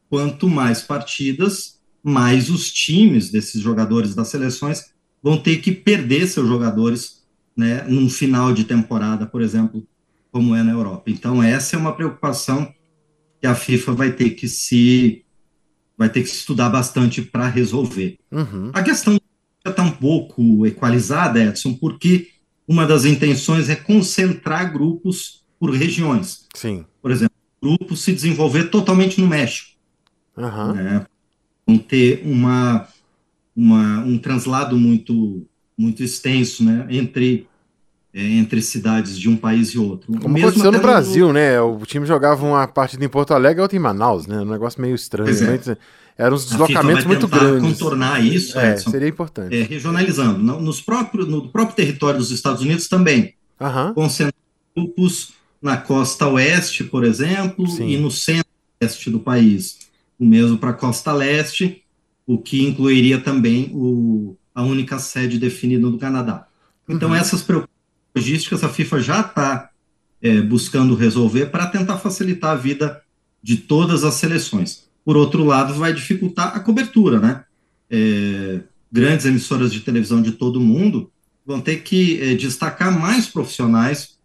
quanto 0.08 0.48
mais 0.48 0.82
partidas, 0.82 1.75
mais 2.08 2.48
os 2.48 2.70
times 2.72 3.30
desses 3.30 3.60
jogadores 3.60 4.14
das 4.14 4.28
seleções 4.28 4.92
vão 5.20 5.36
ter 5.36 5.56
que 5.56 5.72
perder 5.72 6.28
seus 6.28 6.46
jogadores 6.46 7.24
né, 7.56 7.84
num 7.88 8.08
final 8.08 8.52
de 8.52 8.62
temporada, 8.62 9.26
por 9.26 9.42
exemplo, 9.42 9.84
como 10.30 10.54
é 10.54 10.62
na 10.62 10.70
Europa. 10.70 11.10
Então, 11.10 11.42
essa 11.42 11.74
é 11.74 11.78
uma 11.78 11.96
preocupação 11.96 12.72
que 13.40 13.46
a 13.46 13.56
FIFA 13.56 13.92
vai 13.92 14.12
ter 14.12 14.30
que 14.30 14.48
se 14.48 15.24
vai 15.98 16.08
ter 16.08 16.22
que 16.22 16.28
estudar 16.28 16.68
bastante 16.68 17.22
para 17.22 17.48
resolver. 17.48 18.18
Uhum. 18.30 18.70
A 18.72 18.82
questão 18.82 19.18
está 19.66 19.82
um 19.82 19.90
pouco 19.90 20.64
equalizada, 20.64 21.42
Edson, 21.42 21.74
porque 21.74 22.28
uma 22.68 22.86
das 22.86 23.04
intenções 23.04 23.68
é 23.68 23.74
concentrar 23.74 24.72
grupos 24.72 25.44
por 25.58 25.70
regiões. 25.70 26.46
Sim. 26.54 26.84
Por 27.02 27.10
exemplo, 27.10 27.34
grupo 27.60 27.96
se 27.96 28.12
desenvolver 28.12 28.64
totalmente 28.70 29.20
no 29.20 29.26
México. 29.26 29.70
Uhum. 30.36 30.72
Né? 30.74 31.06
Não 31.66 31.78
ter 31.78 32.22
uma, 32.24 32.86
uma, 33.54 34.00
um 34.00 34.18
translado 34.18 34.76
muito, 34.76 35.46
muito 35.76 36.02
extenso 36.02 36.64
né? 36.64 36.86
entre 36.90 37.46
é, 38.16 38.22
entre 38.22 38.62
cidades 38.62 39.18
de 39.18 39.28
um 39.28 39.36
país 39.36 39.68
e 39.68 39.78
outro. 39.78 40.10
Como 40.18 40.32
Mesmo 40.32 40.48
aconteceu 40.48 40.72
no 40.72 40.80
Brasil, 40.80 41.26
no... 41.26 41.32
né? 41.34 41.60
O 41.60 41.78
time 41.84 42.06
jogava 42.06 42.46
uma 42.46 42.66
partida 42.66 43.04
em 43.04 43.10
Porto 43.10 43.34
Alegre 43.34 43.60
e 43.60 43.62
outra 43.62 43.76
em 43.76 43.80
Manaus, 43.80 44.26
né? 44.26 44.40
Um 44.40 44.46
negócio 44.46 44.80
meio 44.80 44.94
estranho. 44.94 45.28
É. 45.28 45.76
Eram 46.16 46.34
uns 46.34 46.46
deslocamentos 46.46 47.04
muito 47.04 47.28
grandes. 47.28 47.78
contornar 47.78 48.24
isso, 48.24 48.58
é, 48.58 48.72
Edson, 48.72 48.90
seria 48.90 49.08
importante. 49.08 49.54
É, 49.54 49.62
regionalizando. 49.64 50.38
Nos 50.38 50.80
próprios, 50.80 51.28
no 51.28 51.48
próprio 51.48 51.76
território 51.76 52.18
dos 52.18 52.30
Estados 52.30 52.62
Unidos 52.62 52.88
também. 52.88 53.34
Uhum. 53.60 53.92
Concentrar 53.92 54.32
grupos 54.74 55.34
na 55.60 55.76
costa 55.76 56.26
oeste, 56.26 56.84
por 56.84 57.04
exemplo, 57.04 57.68
Sim. 57.68 57.88
e 57.88 57.98
no 57.98 58.10
centro-oeste 58.10 59.10
do 59.10 59.20
país. 59.20 59.85
O 60.18 60.24
mesmo 60.24 60.58
para 60.58 60.70
a 60.70 60.74
costa 60.74 61.12
leste, 61.12 61.82
o 62.26 62.38
que 62.38 62.66
incluiria 62.66 63.20
também 63.20 63.70
o, 63.72 64.36
a 64.54 64.62
única 64.62 64.98
sede 64.98 65.38
definida 65.38 65.88
no 65.88 65.98
Canadá. 65.98 66.46
Então, 66.88 67.10
uhum. 67.10 67.14
essas 67.14 67.42
preocupações 67.42 67.76
logísticas 68.14 68.64
a 68.64 68.68
FIFA 68.68 69.00
já 69.00 69.20
está 69.20 69.70
é, 70.22 70.40
buscando 70.40 70.94
resolver 70.94 71.46
para 71.46 71.66
tentar 71.66 71.98
facilitar 71.98 72.52
a 72.52 72.56
vida 72.56 73.02
de 73.42 73.58
todas 73.58 74.02
as 74.02 74.14
seleções. 74.14 74.88
Por 75.04 75.16
outro 75.16 75.44
lado, 75.44 75.74
vai 75.74 75.92
dificultar 75.92 76.56
a 76.56 76.60
cobertura, 76.60 77.20
né? 77.20 77.44
É, 77.90 78.60
grandes 78.90 79.26
emissoras 79.26 79.72
de 79.72 79.80
televisão 79.80 80.20
de 80.20 80.32
todo 80.32 80.56
o 80.56 80.60
mundo 80.60 81.12
vão 81.44 81.60
ter 81.60 81.82
que 81.82 82.20
é, 82.20 82.34
destacar 82.34 82.90
mais 82.98 83.28
profissionais 83.28 84.16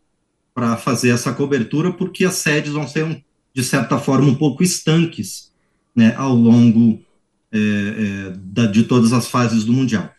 para 0.55 0.75
fazer 0.75 1.09
essa 1.09 1.31
cobertura, 1.33 1.91
porque 1.91 2.25
as 2.25 2.35
sedes 2.35 2.71
vão 2.71 2.87
ser, 2.87 3.23
de 3.53 3.63
certa 3.63 3.99
forma, 3.99 4.27
um 4.27 4.35
pouco 4.35 4.63
estanques 4.63 5.50
né, 5.95 6.15
ao 6.17 6.33
longo 6.33 6.99
é, 7.51 7.57
é, 7.57 8.33
da, 8.37 8.65
de 8.65 8.83
todas 8.83 9.11
as 9.13 9.27
fases 9.27 9.63
do 9.63 9.73
Mundial. 9.73 10.09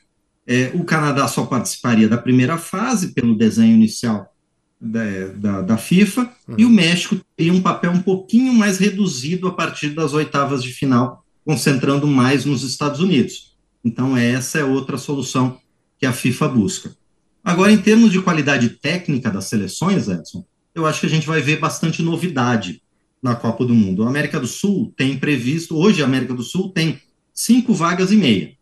É, 0.47 0.71
o 0.75 0.85
Canadá 0.85 1.27
só 1.29 1.47
participaria 1.47 2.09
da 2.09 2.19
primeira 2.19 2.59
fase, 2.59 3.13
pelo 3.15 3.37
desenho 3.37 3.75
inicial 3.75 4.33
da, 4.81 5.03
da, 5.37 5.63
da 5.63 5.77
FIFA, 5.77 6.31
uhum. 6.49 6.55
e 6.59 6.65
o 6.65 6.71
México 6.71 7.19
teria 7.37 7.53
um 7.53 7.63
papel 7.63 7.93
um 7.93 8.03
pouquinho 8.03 8.53
mais 8.53 8.79
reduzido 8.79 9.47
a 9.47 9.53
partir 9.53 9.91
das 9.91 10.13
oitavas 10.13 10.63
de 10.63 10.73
final, 10.73 11.25
concentrando 11.45 12.07
mais 12.07 12.45
nos 12.45 12.63
Estados 12.65 13.01
Unidos. 13.01 13.57
Então, 13.85 14.17
essa 14.17 14.59
é 14.59 14.65
outra 14.65 14.99
solução 14.99 15.59
que 15.99 16.05
a 16.05 16.13
FIFA 16.13 16.49
busca. 16.49 16.97
Agora, 17.45 17.73
em 17.73 17.79
termos 17.79 18.13
de 18.13 18.21
qualidade 18.21 18.69
técnica 18.71 19.31
das 19.31 19.47
seleções, 19.47 20.09
Edson, 20.09 20.45
eu 20.75 20.87
acho 20.87 21.01
que 21.01 21.07
a 21.07 21.11
gente 21.11 21.27
vai 21.27 21.41
ver 21.41 21.59
bastante 21.59 22.03
novidade 22.03 22.82
na 23.23 23.37
Copa 23.37 23.65
do 23.65 23.75
Mundo. 23.75 24.03
A 24.05 24.09
América 24.09 24.41
do 24.41 24.47
Sul 24.47 24.93
tem 24.97 25.17
previsto, 25.17 25.77
hoje 25.77 26.03
a 26.03 26.07
América 26.07 26.35
do 26.35 26.43
Sul 26.43 26.71
tem 26.71 27.01
cinco 27.33 27.73
vagas 27.73 28.11
e 28.11 28.17
meia, 28.17 28.53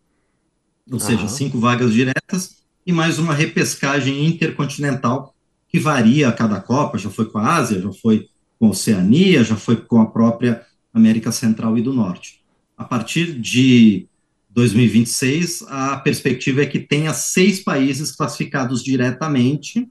ou 0.87 0.95
uhum. 0.95 1.01
seja, 1.01 1.27
cinco 1.29 1.59
vagas 1.59 1.93
diretas 1.93 2.61
e 2.87 2.93
mais 2.93 3.19
uma 3.19 3.35
repescagem 3.35 4.27
intercontinental 4.27 5.35
que 5.69 5.79
varia 5.79 6.29
a 6.29 6.33
cada 6.33 6.61
Copa, 6.61 6.99
já 6.99 7.09
foi 7.09 7.27
com 7.27 7.39
a 7.39 7.55
Ásia, 7.55 7.81
já 7.81 7.93
foi 7.93 8.29
com 8.59 8.67
a 8.67 8.71
Oceania, 8.71 9.45
já 9.45 9.57
foi 9.57 9.77
com 9.77 10.01
a 10.01 10.07
própria 10.07 10.63
América 10.93 11.31
Central 11.31 11.79
e 11.79 11.83
do 11.83 11.95
Norte. 11.95 12.43
A 12.77 12.85
partir 12.85 13.39
de 13.39 14.07
2026, 14.51 15.63
a 15.69 15.97
perspectiva 15.99 16.63
é 16.63 16.67
que 16.67 16.81
tenha 16.81 17.15
seis 17.15 17.61
países 17.63 18.11
classificados 18.11 18.83
diretamente, 18.83 19.89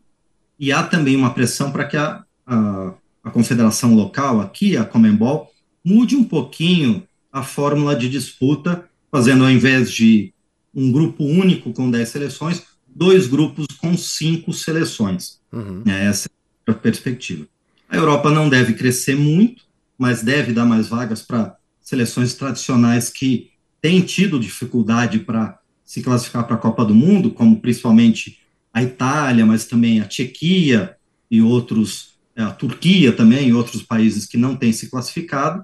e 0.60 0.74
há 0.74 0.84
também 0.84 1.16
uma 1.16 1.34
pressão 1.34 1.72
para 1.72 1.86
que 1.86 1.96
a, 1.96 2.24
a, 2.46 2.94
a, 3.24 3.30
confederação 3.30 3.96
local, 3.96 4.42
aqui, 4.42 4.78
a 4.78 4.84
Comembol, 4.84 5.52
mude 5.84 6.16
um 6.16 6.24
pouquinho 6.24 7.04
a 7.32 7.44
fórmula 7.44 7.96
de 7.96 8.10
disputa, 8.10 8.90
fazendo 9.12 9.44
ao 9.44 9.52
invés 9.52 9.92
de 9.92 10.34
um 10.74 10.92
grupo 10.92 11.24
único 11.24 11.74
com 11.74 11.90
dez 11.90 12.10
seleções, 12.10 12.64
dois 12.88 13.28
grupos 13.28 13.66
com 13.78 13.98
cinco 13.98 14.54
seleções. 14.54 15.40
Uhum. 15.52 15.84
É, 15.86 16.06
essa 16.06 16.30
é 16.68 16.72
a 16.72 16.74
perspectiva. 16.74 17.48
A 17.88 17.96
Europa 17.96 18.30
não 18.30 18.50
deve 18.50 18.74
crescer 18.74 19.16
muito, 19.16 19.64
mas 19.98 20.22
deve 20.22 20.54
dar 20.54 20.66
mais 20.66 20.88
vagas 20.88 21.22
para 21.22 21.56
seleções 21.82 22.34
tradicionais 22.36 23.10
que 23.10 23.50
têm 23.82 24.02
tido 24.02 24.40
dificuldade 24.40 25.20
para 25.20 25.60
se 25.84 26.02
classificar 26.02 26.46
para 26.46 26.56
a 26.56 26.60
Copa 26.60 26.86
do 26.86 26.94
Mundo, 26.94 27.32
como 27.32 27.60
principalmente 27.60 28.40
a 28.72 28.84
Itália, 28.84 29.46
mas 29.46 29.66
também 29.66 30.00
a 30.00 30.06
Tchequia 30.06 30.96
e 31.32 31.42
outros, 31.42 32.09
a 32.44 32.52
Turquia 32.52 33.12
também 33.12 33.50
e 33.50 33.54
outros 33.54 33.84
países 33.84 34.26
que 34.26 34.38
não 34.38 34.56
têm 34.56 34.72
se 34.72 34.90
classificado. 34.90 35.64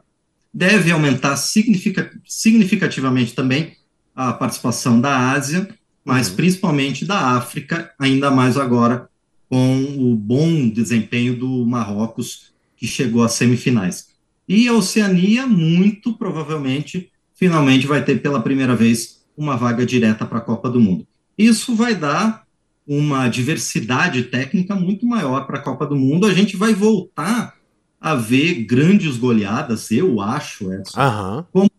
Deve 0.53 0.91
aumentar 0.91 1.35
significativamente 1.37 3.33
também 3.33 3.73
a 4.15 4.31
participação 4.33 4.99
da 4.99 5.31
Ásia, 5.31 5.67
mas 6.03 6.29
uhum. 6.29 6.35
principalmente 6.35 7.05
da 7.05 7.35
África, 7.35 7.91
ainda 7.99 8.31
mais 8.31 8.57
agora 8.57 9.09
com 9.49 9.83
o 9.99 10.15
bom 10.15 10.69
desempenho 10.69 11.35
do 11.37 11.65
Marrocos, 11.65 12.53
que 12.77 12.87
chegou 12.87 13.23
às 13.23 13.33
semifinais. 13.33 14.09
E 14.47 14.67
a 14.67 14.73
Oceania, 14.73 15.47
muito 15.47 16.13
provavelmente, 16.13 17.11
finalmente 17.33 17.87
vai 17.87 18.03
ter 18.03 18.21
pela 18.21 18.41
primeira 18.41 18.75
vez 18.75 19.23
uma 19.35 19.57
vaga 19.57 19.85
direta 19.85 20.25
para 20.25 20.37
a 20.37 20.41
Copa 20.41 20.69
do 20.69 20.79
Mundo. 20.79 21.07
Isso 21.37 21.75
vai 21.75 21.93
dar 21.95 22.44
uma 22.87 23.27
diversidade 23.27 24.23
técnica 24.23 24.75
muito 24.75 25.05
maior 25.05 25.45
para 25.47 25.57
a 25.57 25.61
Copa 25.61 25.85
do 25.85 25.95
Mundo. 25.95 26.27
A 26.27 26.33
gente 26.33 26.55
vai 26.55 26.73
voltar 26.73 27.55
a 27.99 28.15
ver 28.15 28.63
grandes 28.65 29.17
goleadas, 29.17 29.89
eu 29.91 30.21
acho, 30.21 30.71
Edson, 30.71 30.99
uhum. 30.99 31.43
como 31.51 31.71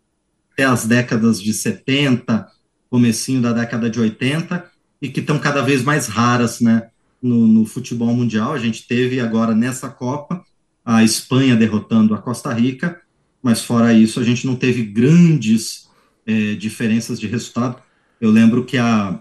até 0.52 0.64
as 0.64 0.86
décadas 0.86 1.40
de 1.40 1.52
70, 1.52 2.46
comecinho 2.90 3.40
da 3.40 3.52
década 3.52 3.88
de 3.88 4.00
80, 4.00 4.64
e 5.00 5.08
que 5.08 5.20
estão 5.20 5.38
cada 5.38 5.62
vez 5.62 5.84
mais 5.84 6.08
raras, 6.08 6.60
né? 6.60 6.88
no, 7.26 7.46
no 7.46 7.66
futebol 7.66 8.14
mundial. 8.14 8.52
A 8.52 8.58
gente 8.58 8.86
teve 8.86 9.20
agora 9.20 9.54
nessa 9.54 9.88
Copa 9.88 10.44
a 10.84 11.02
Espanha 11.02 11.56
derrotando 11.56 12.14
a 12.14 12.18
Costa 12.18 12.52
Rica, 12.52 13.00
mas 13.42 13.62
fora 13.62 13.92
isso 13.92 14.20
a 14.20 14.24
gente 14.24 14.46
não 14.46 14.54
teve 14.54 14.84
grandes 14.84 15.88
é, 16.24 16.54
diferenças 16.54 17.18
de 17.18 17.26
resultado. 17.26 17.76
Eu 18.20 18.30
lembro 18.30 18.64
que 18.64 18.78
a, 18.78 19.18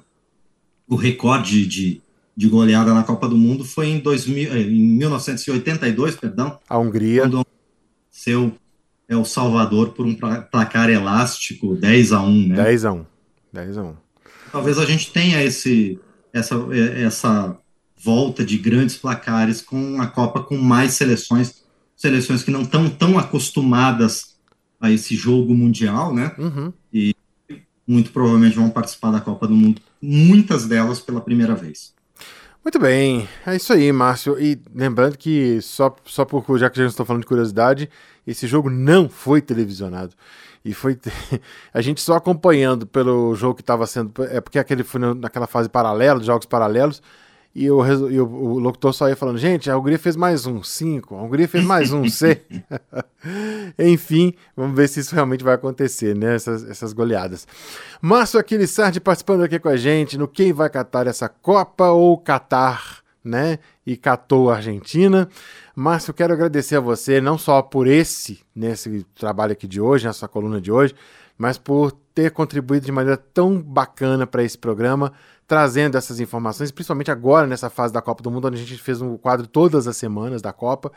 o 0.87 0.95
recorde 0.95 1.65
de, 1.65 2.01
de 2.35 2.47
goleada 2.47 2.93
na 2.93 3.03
Copa 3.03 3.27
do 3.27 3.37
Mundo 3.37 3.63
foi 3.65 3.87
em, 3.87 3.99
2000, 3.99 4.53
é, 4.53 4.61
em 4.61 4.97
1982, 4.97 6.15
perdão. 6.15 6.59
A 6.69 6.77
Hungria. 6.77 7.21
Quando 7.21 7.45
seu 8.11 8.53
é 9.07 9.15
o 9.15 9.25
Salvador 9.25 9.89
por 9.89 10.05
um 10.05 10.15
placar 10.15 10.89
elástico 10.89 11.75
10 11.75 12.11
a 12.11 12.21
1, 12.21 12.47
né? 12.47 12.55
10 12.55 12.85
a 12.85 12.93
1. 12.93 13.05
10 13.53 13.77
a 13.77 13.83
1. 13.83 13.95
Talvez 14.51 14.79
a 14.79 14.85
gente 14.85 15.11
tenha 15.11 15.43
esse 15.43 15.99
essa 16.33 16.55
essa 16.97 17.57
volta 17.95 18.43
de 18.43 18.57
grandes 18.57 18.97
placares 18.97 19.61
com 19.61 20.01
a 20.01 20.07
Copa 20.07 20.43
com 20.43 20.57
mais 20.57 20.93
seleções, 20.93 21.63
seleções 21.95 22.43
que 22.43 22.51
não 22.51 22.61
estão 22.61 22.89
tão 22.89 23.17
acostumadas 23.17 24.35
a 24.79 24.91
esse 24.91 25.15
jogo 25.15 25.53
mundial, 25.55 26.13
né? 26.13 26.35
Uhum. 26.37 26.73
E 26.93 27.14
muito 27.87 28.11
provavelmente 28.11 28.55
vão 28.55 28.69
participar 28.69 29.11
da 29.11 29.21
Copa 29.21 29.47
do 29.47 29.55
Mundo, 29.55 29.81
muitas 30.01 30.65
delas 30.65 30.99
pela 30.99 31.21
primeira 31.21 31.55
vez. 31.55 31.93
Muito 32.63 32.79
bem, 32.79 33.29
é 33.45 33.55
isso 33.55 33.71
aí, 33.73 33.91
Márcio. 33.91 34.39
E 34.39 34.59
lembrando 34.73 35.17
que, 35.17 35.61
só, 35.61 35.95
só 36.03 36.25
por 36.25 36.43
já 36.57 36.69
que 36.69 36.79
a 36.79 36.83
gente 36.83 36.91
está 36.91 37.05
falando 37.05 37.21
de 37.21 37.27
curiosidade, 37.27 37.89
esse 38.25 38.47
jogo 38.47 38.71
não 38.71 39.07
foi 39.07 39.39
televisionado. 39.39 40.15
E 40.63 40.73
foi 40.73 40.97
a 41.71 41.79
gente 41.79 42.01
só 42.01 42.15
acompanhando 42.15 42.87
pelo 42.87 43.35
jogo 43.35 43.55
que 43.55 43.61
estava 43.61 43.85
sendo. 43.85 44.11
É 44.23 44.41
porque 44.41 44.57
aquele 44.57 44.83
foi 44.83 44.99
naquela 45.13 45.45
fase 45.45 45.69
paralela, 45.69 46.19
de 46.19 46.25
jogos 46.25 46.47
paralelos 46.47 47.03
e, 47.55 47.71
o, 47.71 48.59
locutor 48.59 48.93
só 48.93 49.07
ia 49.07 49.15
falando, 49.15 49.37
gente, 49.37 49.71
a 49.71 49.77
Hungria 49.77 49.97
fez 49.97 50.17
mais 50.17 50.45
um 50.45 50.61
5, 50.61 51.15
a 51.15 51.23
Hungria 51.23 51.47
fez 51.47 51.63
mais 51.63 51.93
um 51.93 52.03
C. 52.09 52.41
Enfim, 53.79 54.33
vamos 54.57 54.75
ver 54.75 54.89
se 54.89 54.99
isso 54.99 55.15
realmente 55.15 55.41
vai 55.41 55.55
acontecer, 55.55 56.13
né? 56.13 56.35
Essas, 56.35 56.69
essas 56.69 56.91
goleadas. 56.91 57.47
Márcio 58.01 58.41
Aquilissardi 58.41 58.99
participando 58.99 59.43
aqui 59.43 59.57
com 59.57 59.69
a 59.69 59.77
gente 59.77 60.17
no 60.17 60.27
Quem 60.27 60.51
Vai 60.51 60.69
Catar 60.69 61.07
essa 61.07 61.29
Copa 61.29 61.91
ou 61.91 62.17
Catar, 62.17 62.97
né? 63.23 63.59
E 63.87 63.95
catou 63.95 64.51
a 64.51 64.57
Argentina. 64.57 65.29
Márcio, 65.73 66.13
quero 66.13 66.33
agradecer 66.33 66.75
a 66.75 66.81
você, 66.81 67.21
não 67.21 67.37
só 67.37 67.61
por 67.61 67.87
esse, 67.87 68.41
nesse 68.53 69.05
trabalho 69.15 69.53
aqui 69.53 69.65
de 69.65 69.79
hoje, 69.79 70.05
nessa 70.05 70.27
coluna 70.27 70.59
de 70.59 70.73
hoje, 70.73 70.93
mas 71.37 71.57
por 71.57 71.93
ter 72.13 72.31
contribuído 72.31 72.85
de 72.85 72.91
maneira 72.91 73.17
tão 73.17 73.61
bacana 73.61 74.27
para 74.27 74.43
esse 74.43 74.57
programa 74.57 75.13
trazendo 75.47 75.97
essas 75.97 76.19
informações, 76.19 76.71
principalmente 76.71 77.11
agora 77.11 77.47
nessa 77.47 77.69
fase 77.69 77.93
da 77.93 78.01
Copa 78.01 78.23
do 78.23 78.31
Mundo, 78.31 78.47
onde 78.47 78.57
a 78.57 78.65
gente 78.65 78.81
fez 78.81 79.01
um 79.01 79.17
quadro 79.17 79.47
todas 79.47 79.87
as 79.87 79.95
semanas 79.97 80.41
da 80.41 80.51
Copa 80.51 80.91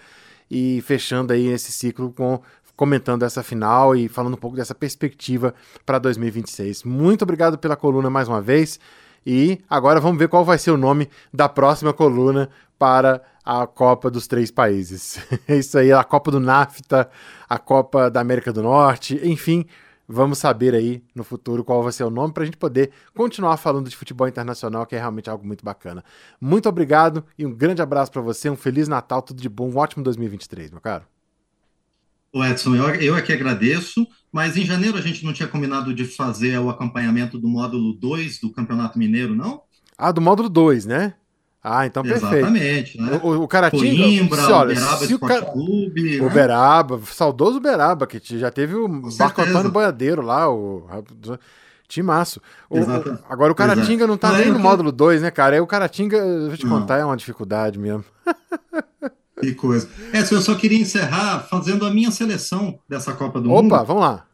e 0.51 0.83
fechando 0.83 1.33
aí 1.33 1.47
esse 1.49 1.71
ciclo 1.71 2.13
com 2.13 2.41
comentando 2.75 3.25
essa 3.25 3.43
final 3.43 3.97
e 3.97 4.09
falando 4.09 4.35
um 4.35 4.39
pouco 4.39 4.57
dessa 4.57 4.73
perspectiva 4.73 5.53
para 5.85 5.99
2026. 5.99 6.85
Muito 6.85 7.23
obrigado 7.23 7.59
pela 7.59 7.75
coluna 7.75 8.09
mais 8.09 8.29
uma 8.29 8.41
vez. 8.41 8.79
E 9.27 9.61
agora 9.69 10.01
vamos 10.01 10.17
ver 10.17 10.29
qual 10.29 10.45
vai 10.45 10.59
ser 10.59 10.71
o 10.71 10.77
nome 10.77 11.11
da 11.35 11.49
próxima 11.49 11.93
coluna 11.93 12.49
para 12.79 13.21
a 13.45 13.67
Copa 13.67 14.09
dos 14.09 14.29
Três 14.29 14.51
Países. 14.51 15.19
É 15.49 15.57
isso 15.57 15.77
aí, 15.77 15.93
a 15.93 16.05
Copa 16.05 16.31
do 16.31 16.39
NAFTA, 16.39 17.11
a 17.49 17.59
Copa 17.59 18.09
da 18.09 18.21
América 18.21 18.53
do 18.53 18.63
Norte, 18.63 19.21
enfim, 19.25 19.67
Vamos 20.11 20.39
saber 20.39 20.75
aí 20.75 21.05
no 21.15 21.23
futuro 21.23 21.63
qual 21.63 21.83
vai 21.83 21.93
ser 21.93 22.03
o 22.03 22.11
nome 22.11 22.33
para 22.33 22.43
a 22.43 22.47
gente 22.47 22.57
poder 22.57 22.91
continuar 23.15 23.59
falando 23.59 23.91
de 23.91 23.97
futebol 23.97 24.27
internacional, 24.27 24.87
que 24.87 24.97
é 24.97 24.99
realmente 24.99 25.29
algo 25.29 25.47
muito 25.47 25.63
bacana. 25.63 26.03
Muito 26.41 26.67
obrigado 26.67 27.23
e 27.39 27.45
um 27.45 27.55
grande 27.55 27.83
abraço 27.83 28.11
para 28.11 28.23
você, 28.23 28.49
um 28.49 28.57
Feliz 28.57 28.89
Natal, 28.89 29.21
tudo 29.21 29.43
de 29.43 29.51
bom, 29.51 29.69
um 29.69 29.77
ótimo 29.77 30.03
2023, 30.03 30.71
meu 30.71 30.81
caro. 30.81 31.05
O 32.33 32.43
Edson, 32.43 32.75
eu, 32.75 32.95
eu 32.95 33.15
aqui 33.15 33.35
agradeço, 33.35 34.07
mas 34.33 34.57
em 34.57 34.65
janeiro 34.65 34.97
a 34.97 35.03
gente 35.03 35.25
não 35.27 35.33
tinha 35.35 35.49
combinado 35.49 35.93
de 35.93 36.07
fazer 36.07 36.59
o 36.59 36.71
acompanhamento 36.71 37.39
do 37.39 37.49
módulo 37.49 37.93
2 37.93 38.41
do 38.41 38.51
Campeonato 38.51 38.99
Mineiro, 38.99 39.35
não? 39.35 39.63
Ah, 39.97 40.11
do 40.11 40.23
módulo 40.23 40.49
2, 40.49 40.87
né? 40.87 41.15
Ah, 41.71 41.87
então 41.87 42.03
perfeito. 42.03 42.35
Exatamente. 42.35 43.01
Né? 43.01 43.21
O, 43.23 43.43
o 43.43 43.49
Caratinga, 43.49 44.03
Coimbra, 44.03 44.43
se, 44.43 44.53
olha, 44.53 44.73
Uberaba 44.73 45.07
se 45.07 45.15
o, 45.15 45.19
cara, 45.19 45.43
Clube. 45.47 46.21
o 46.21 46.25
né? 46.25 46.31
Beraba, 46.31 47.01
saudoso 47.07 47.61
Beraba, 47.61 48.07
que 48.07 48.21
já 48.39 48.51
teve 48.51 48.75
o 48.75 48.89
Marco 48.89 49.11
certeza. 49.11 49.49
Antônio 49.51 49.71
Boiadeiro 49.71 50.23
lá, 50.23 50.51
o 50.51 50.87
timaço. 51.87 52.41
O- 52.71 52.79
Exato. 52.79 53.19
agora 53.29 53.53
o 53.53 53.55
Caratinga 53.55 54.07
não 54.07 54.17
tá 54.17 54.33
nem 54.33 54.49
é 54.49 54.51
no 54.51 54.59
módulo 54.59 54.93
2, 54.93 55.23
né, 55.23 55.31
cara? 55.31 55.57
Aí 55.57 55.61
o 55.61 55.67
Caratinga, 55.67 56.17
eu 56.17 56.49
vou 56.49 56.57
te 56.57 56.67
Não. 56.67 56.81
contar, 56.81 56.99
é 56.99 57.05
uma 57.05 57.17
dificuldade 57.17 57.79
mesmo. 57.79 58.05
Que 59.41 59.55
coisa. 59.55 59.89
É, 60.13 60.19
eu 60.21 60.41
só 60.43 60.55
queria 60.57 60.81
encerrar 60.81 61.47
fazendo 61.49 61.87
a 61.87 61.91
minha 61.93 62.11
seleção 62.11 62.77
dessa 62.89 63.13
Copa 63.13 63.41
do 63.41 63.49
Mundo. 63.49 63.73
Opa, 63.73 63.85
vamos 63.85 64.03
lá. 64.03 64.27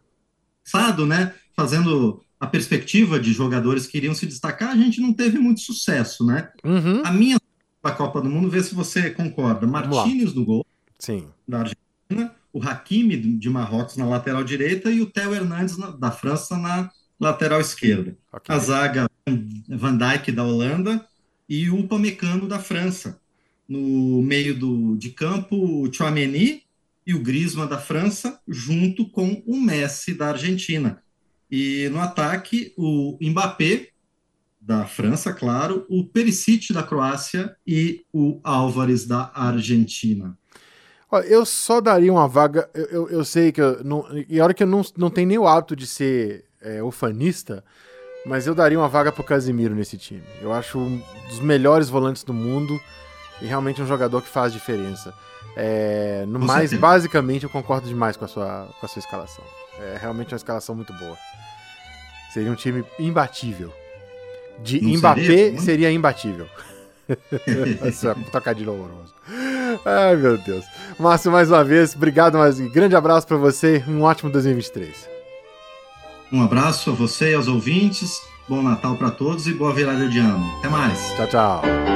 Passado, 0.64 1.04
né? 1.04 1.34
Fazendo 1.54 2.22
a 2.40 2.46
perspectiva 2.46 3.18
de 3.18 3.32
jogadores 3.32 3.86
que 3.86 3.96
iriam 3.98 4.14
se 4.14 4.26
destacar, 4.26 4.70
a 4.70 4.76
gente 4.76 5.00
não 5.00 5.12
teve 5.12 5.38
muito 5.38 5.60
sucesso, 5.60 6.24
né? 6.26 6.50
Uhum, 6.64 7.02
A 7.04 7.10
minha 7.12 7.38
da 7.82 7.90
Copa 7.92 8.20
do 8.20 8.28
Mundo, 8.30 8.48
vê 8.50 8.62
se 8.62 8.74
você 8.74 9.10
concorda. 9.10 9.66
Martínez 9.66 10.32
no 10.34 10.44
gol 10.44 10.66
sim. 10.98 11.28
da 11.46 11.58
Argentina, 11.60 12.34
o 12.52 12.62
Hakimi 12.62 13.16
do- 13.16 13.38
de 13.38 13.50
Marrocos 13.50 13.96
na 13.96 14.06
lateral 14.06 14.42
direita 14.42 14.90
e 14.90 15.00
o 15.02 15.06
Theo 15.06 15.34
Hernandes 15.34 15.76
na- 15.76 15.90
da 15.90 16.10
França 16.10 16.56
na 16.56 16.90
lateral 17.20 17.60
esquerda. 17.60 18.16
ok. 18.32 18.54
A 18.54 18.58
zaga 18.58 19.10
Van 19.68 19.96
Dijk 19.96 20.32
da 20.32 20.44
Holanda 20.44 21.06
e 21.48 21.68
o 21.70 21.80
Upamecano 21.80 22.46
da 22.48 22.58
França. 22.58 23.20
No 23.68 24.22
meio 24.22 24.58
do, 24.58 24.96
de 24.96 25.10
campo, 25.10 25.56
o 25.56 25.92
Chouameni 25.92 26.62
e 27.06 27.14
o 27.14 27.20
Griezmann 27.20 27.66
da 27.68 27.78
França, 27.78 28.40
junto 28.48 29.08
com 29.10 29.42
o 29.46 29.60
Messi 29.60 30.14
da 30.14 30.28
Argentina. 30.28 31.02
E 31.50 31.88
no 31.90 32.00
ataque, 32.00 32.72
o 32.76 33.18
Mbappé 33.20 33.88
da 34.60 34.86
França, 34.86 35.32
claro, 35.32 35.84
o 35.90 36.04
Perisic 36.04 36.72
da 36.72 36.82
Croácia 36.82 37.54
e 37.66 38.04
o 38.12 38.40
Álvares 38.42 39.06
da 39.06 39.30
Argentina. 39.34 40.36
Olha, 41.10 41.24
eu 41.26 41.44
só 41.44 41.80
daria 41.80 42.10
uma 42.10 42.26
vaga. 42.26 42.68
Eu, 42.72 42.84
eu, 42.86 43.10
eu 43.10 43.24
sei 43.24 43.52
que. 43.52 43.60
Eu 43.60 43.84
não, 43.84 44.06
e 44.28 44.40
a 44.40 44.44
hora 44.44 44.54
que 44.54 44.62
eu 44.62 44.66
não, 44.66 44.82
não 44.96 45.10
tenho 45.10 45.28
nem 45.28 45.38
o 45.38 45.46
hábito 45.46 45.76
de 45.76 45.86
ser 45.86 46.46
é, 46.60 46.82
ufanista, 46.82 47.62
mas 48.24 48.46
eu 48.46 48.54
daria 48.54 48.78
uma 48.78 48.88
vaga 48.88 49.12
pro 49.12 49.22
Casimiro 49.22 49.74
nesse 49.74 49.98
time. 49.98 50.24
Eu 50.40 50.52
acho 50.52 50.78
um 50.78 51.00
dos 51.28 51.40
melhores 51.40 51.90
volantes 51.90 52.24
do 52.24 52.32
mundo 52.32 52.80
e 53.42 53.46
realmente 53.46 53.82
um 53.82 53.86
jogador 53.86 54.22
que 54.22 54.28
faz 54.28 54.52
diferença. 54.52 55.12
É, 55.56 56.24
no 56.26 56.40
Com 56.40 56.46
mais, 56.46 56.70
certeza. 56.70 56.80
basicamente, 56.80 57.44
eu 57.44 57.50
concordo 57.50 57.86
demais 57.86 58.16
com 58.16 58.24
a 58.24 58.28
sua, 58.28 58.68
com 58.80 58.86
a 58.86 58.88
sua 58.88 59.00
escalação. 59.00 59.44
É 59.80 59.98
realmente 60.00 60.32
uma 60.32 60.36
escalação 60.36 60.74
muito 60.74 60.92
boa. 60.92 61.16
Seria 62.32 62.50
um 62.50 62.54
time 62.54 62.84
imbatível. 62.98 63.72
De 64.60 64.80
Não 64.80 64.98
Mbappé 64.98 65.24
seria? 65.24 65.60
seria 65.60 65.90
imbatível. 65.92 66.46
É 67.08 68.12
um 68.16 68.22
trocadilho 68.24 68.72
horroroso. 68.72 69.14
Ai, 69.84 70.16
meu 70.16 70.38
Deus. 70.38 70.64
Márcio, 70.98 71.30
mais 71.30 71.50
uma 71.50 71.62
vez, 71.64 71.94
obrigado, 71.94 72.38
mas 72.38 72.58
grande 72.60 72.96
abraço 72.96 73.26
pra 73.26 73.36
você. 73.36 73.82
Um 73.86 74.02
ótimo 74.02 74.30
2023. 74.30 75.08
Um 76.32 76.42
abraço 76.42 76.90
a 76.90 76.92
você 76.94 77.32
e 77.32 77.34
aos 77.34 77.46
ouvintes. 77.48 78.20
Bom 78.48 78.62
Natal 78.62 78.96
para 78.96 79.10
todos 79.10 79.46
e 79.46 79.54
boa 79.54 79.72
virada 79.72 80.08
de 80.08 80.18
ano. 80.18 80.44
Até 80.58 80.68
mais. 80.68 80.98
Tchau, 81.16 81.26
tchau. 81.28 81.93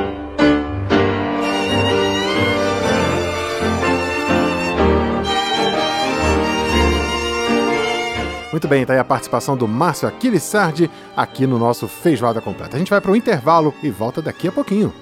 Muito 8.50 8.66
bem, 8.66 8.84
tá 8.87 8.94
aí 8.94 8.98
a 8.98 9.04
participação 9.04 9.56
do 9.56 9.68
Márcio 9.68 10.08
Aquiles 10.08 10.42
Sardi 10.42 10.90
aqui 11.16 11.46
no 11.46 11.58
nosso 11.58 11.87
Feijoada 11.87 12.40
Completa. 12.40 12.76
A 12.76 12.78
gente 12.78 12.90
vai 12.90 13.00
para 13.00 13.11
o 13.11 13.16
intervalo 13.16 13.74
e 13.82 13.90
volta 13.90 14.22
daqui 14.22 14.48
a 14.48 14.52
pouquinho. 14.52 14.92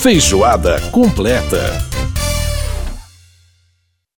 Feijoada 0.00 0.80
completa. 0.90 1.97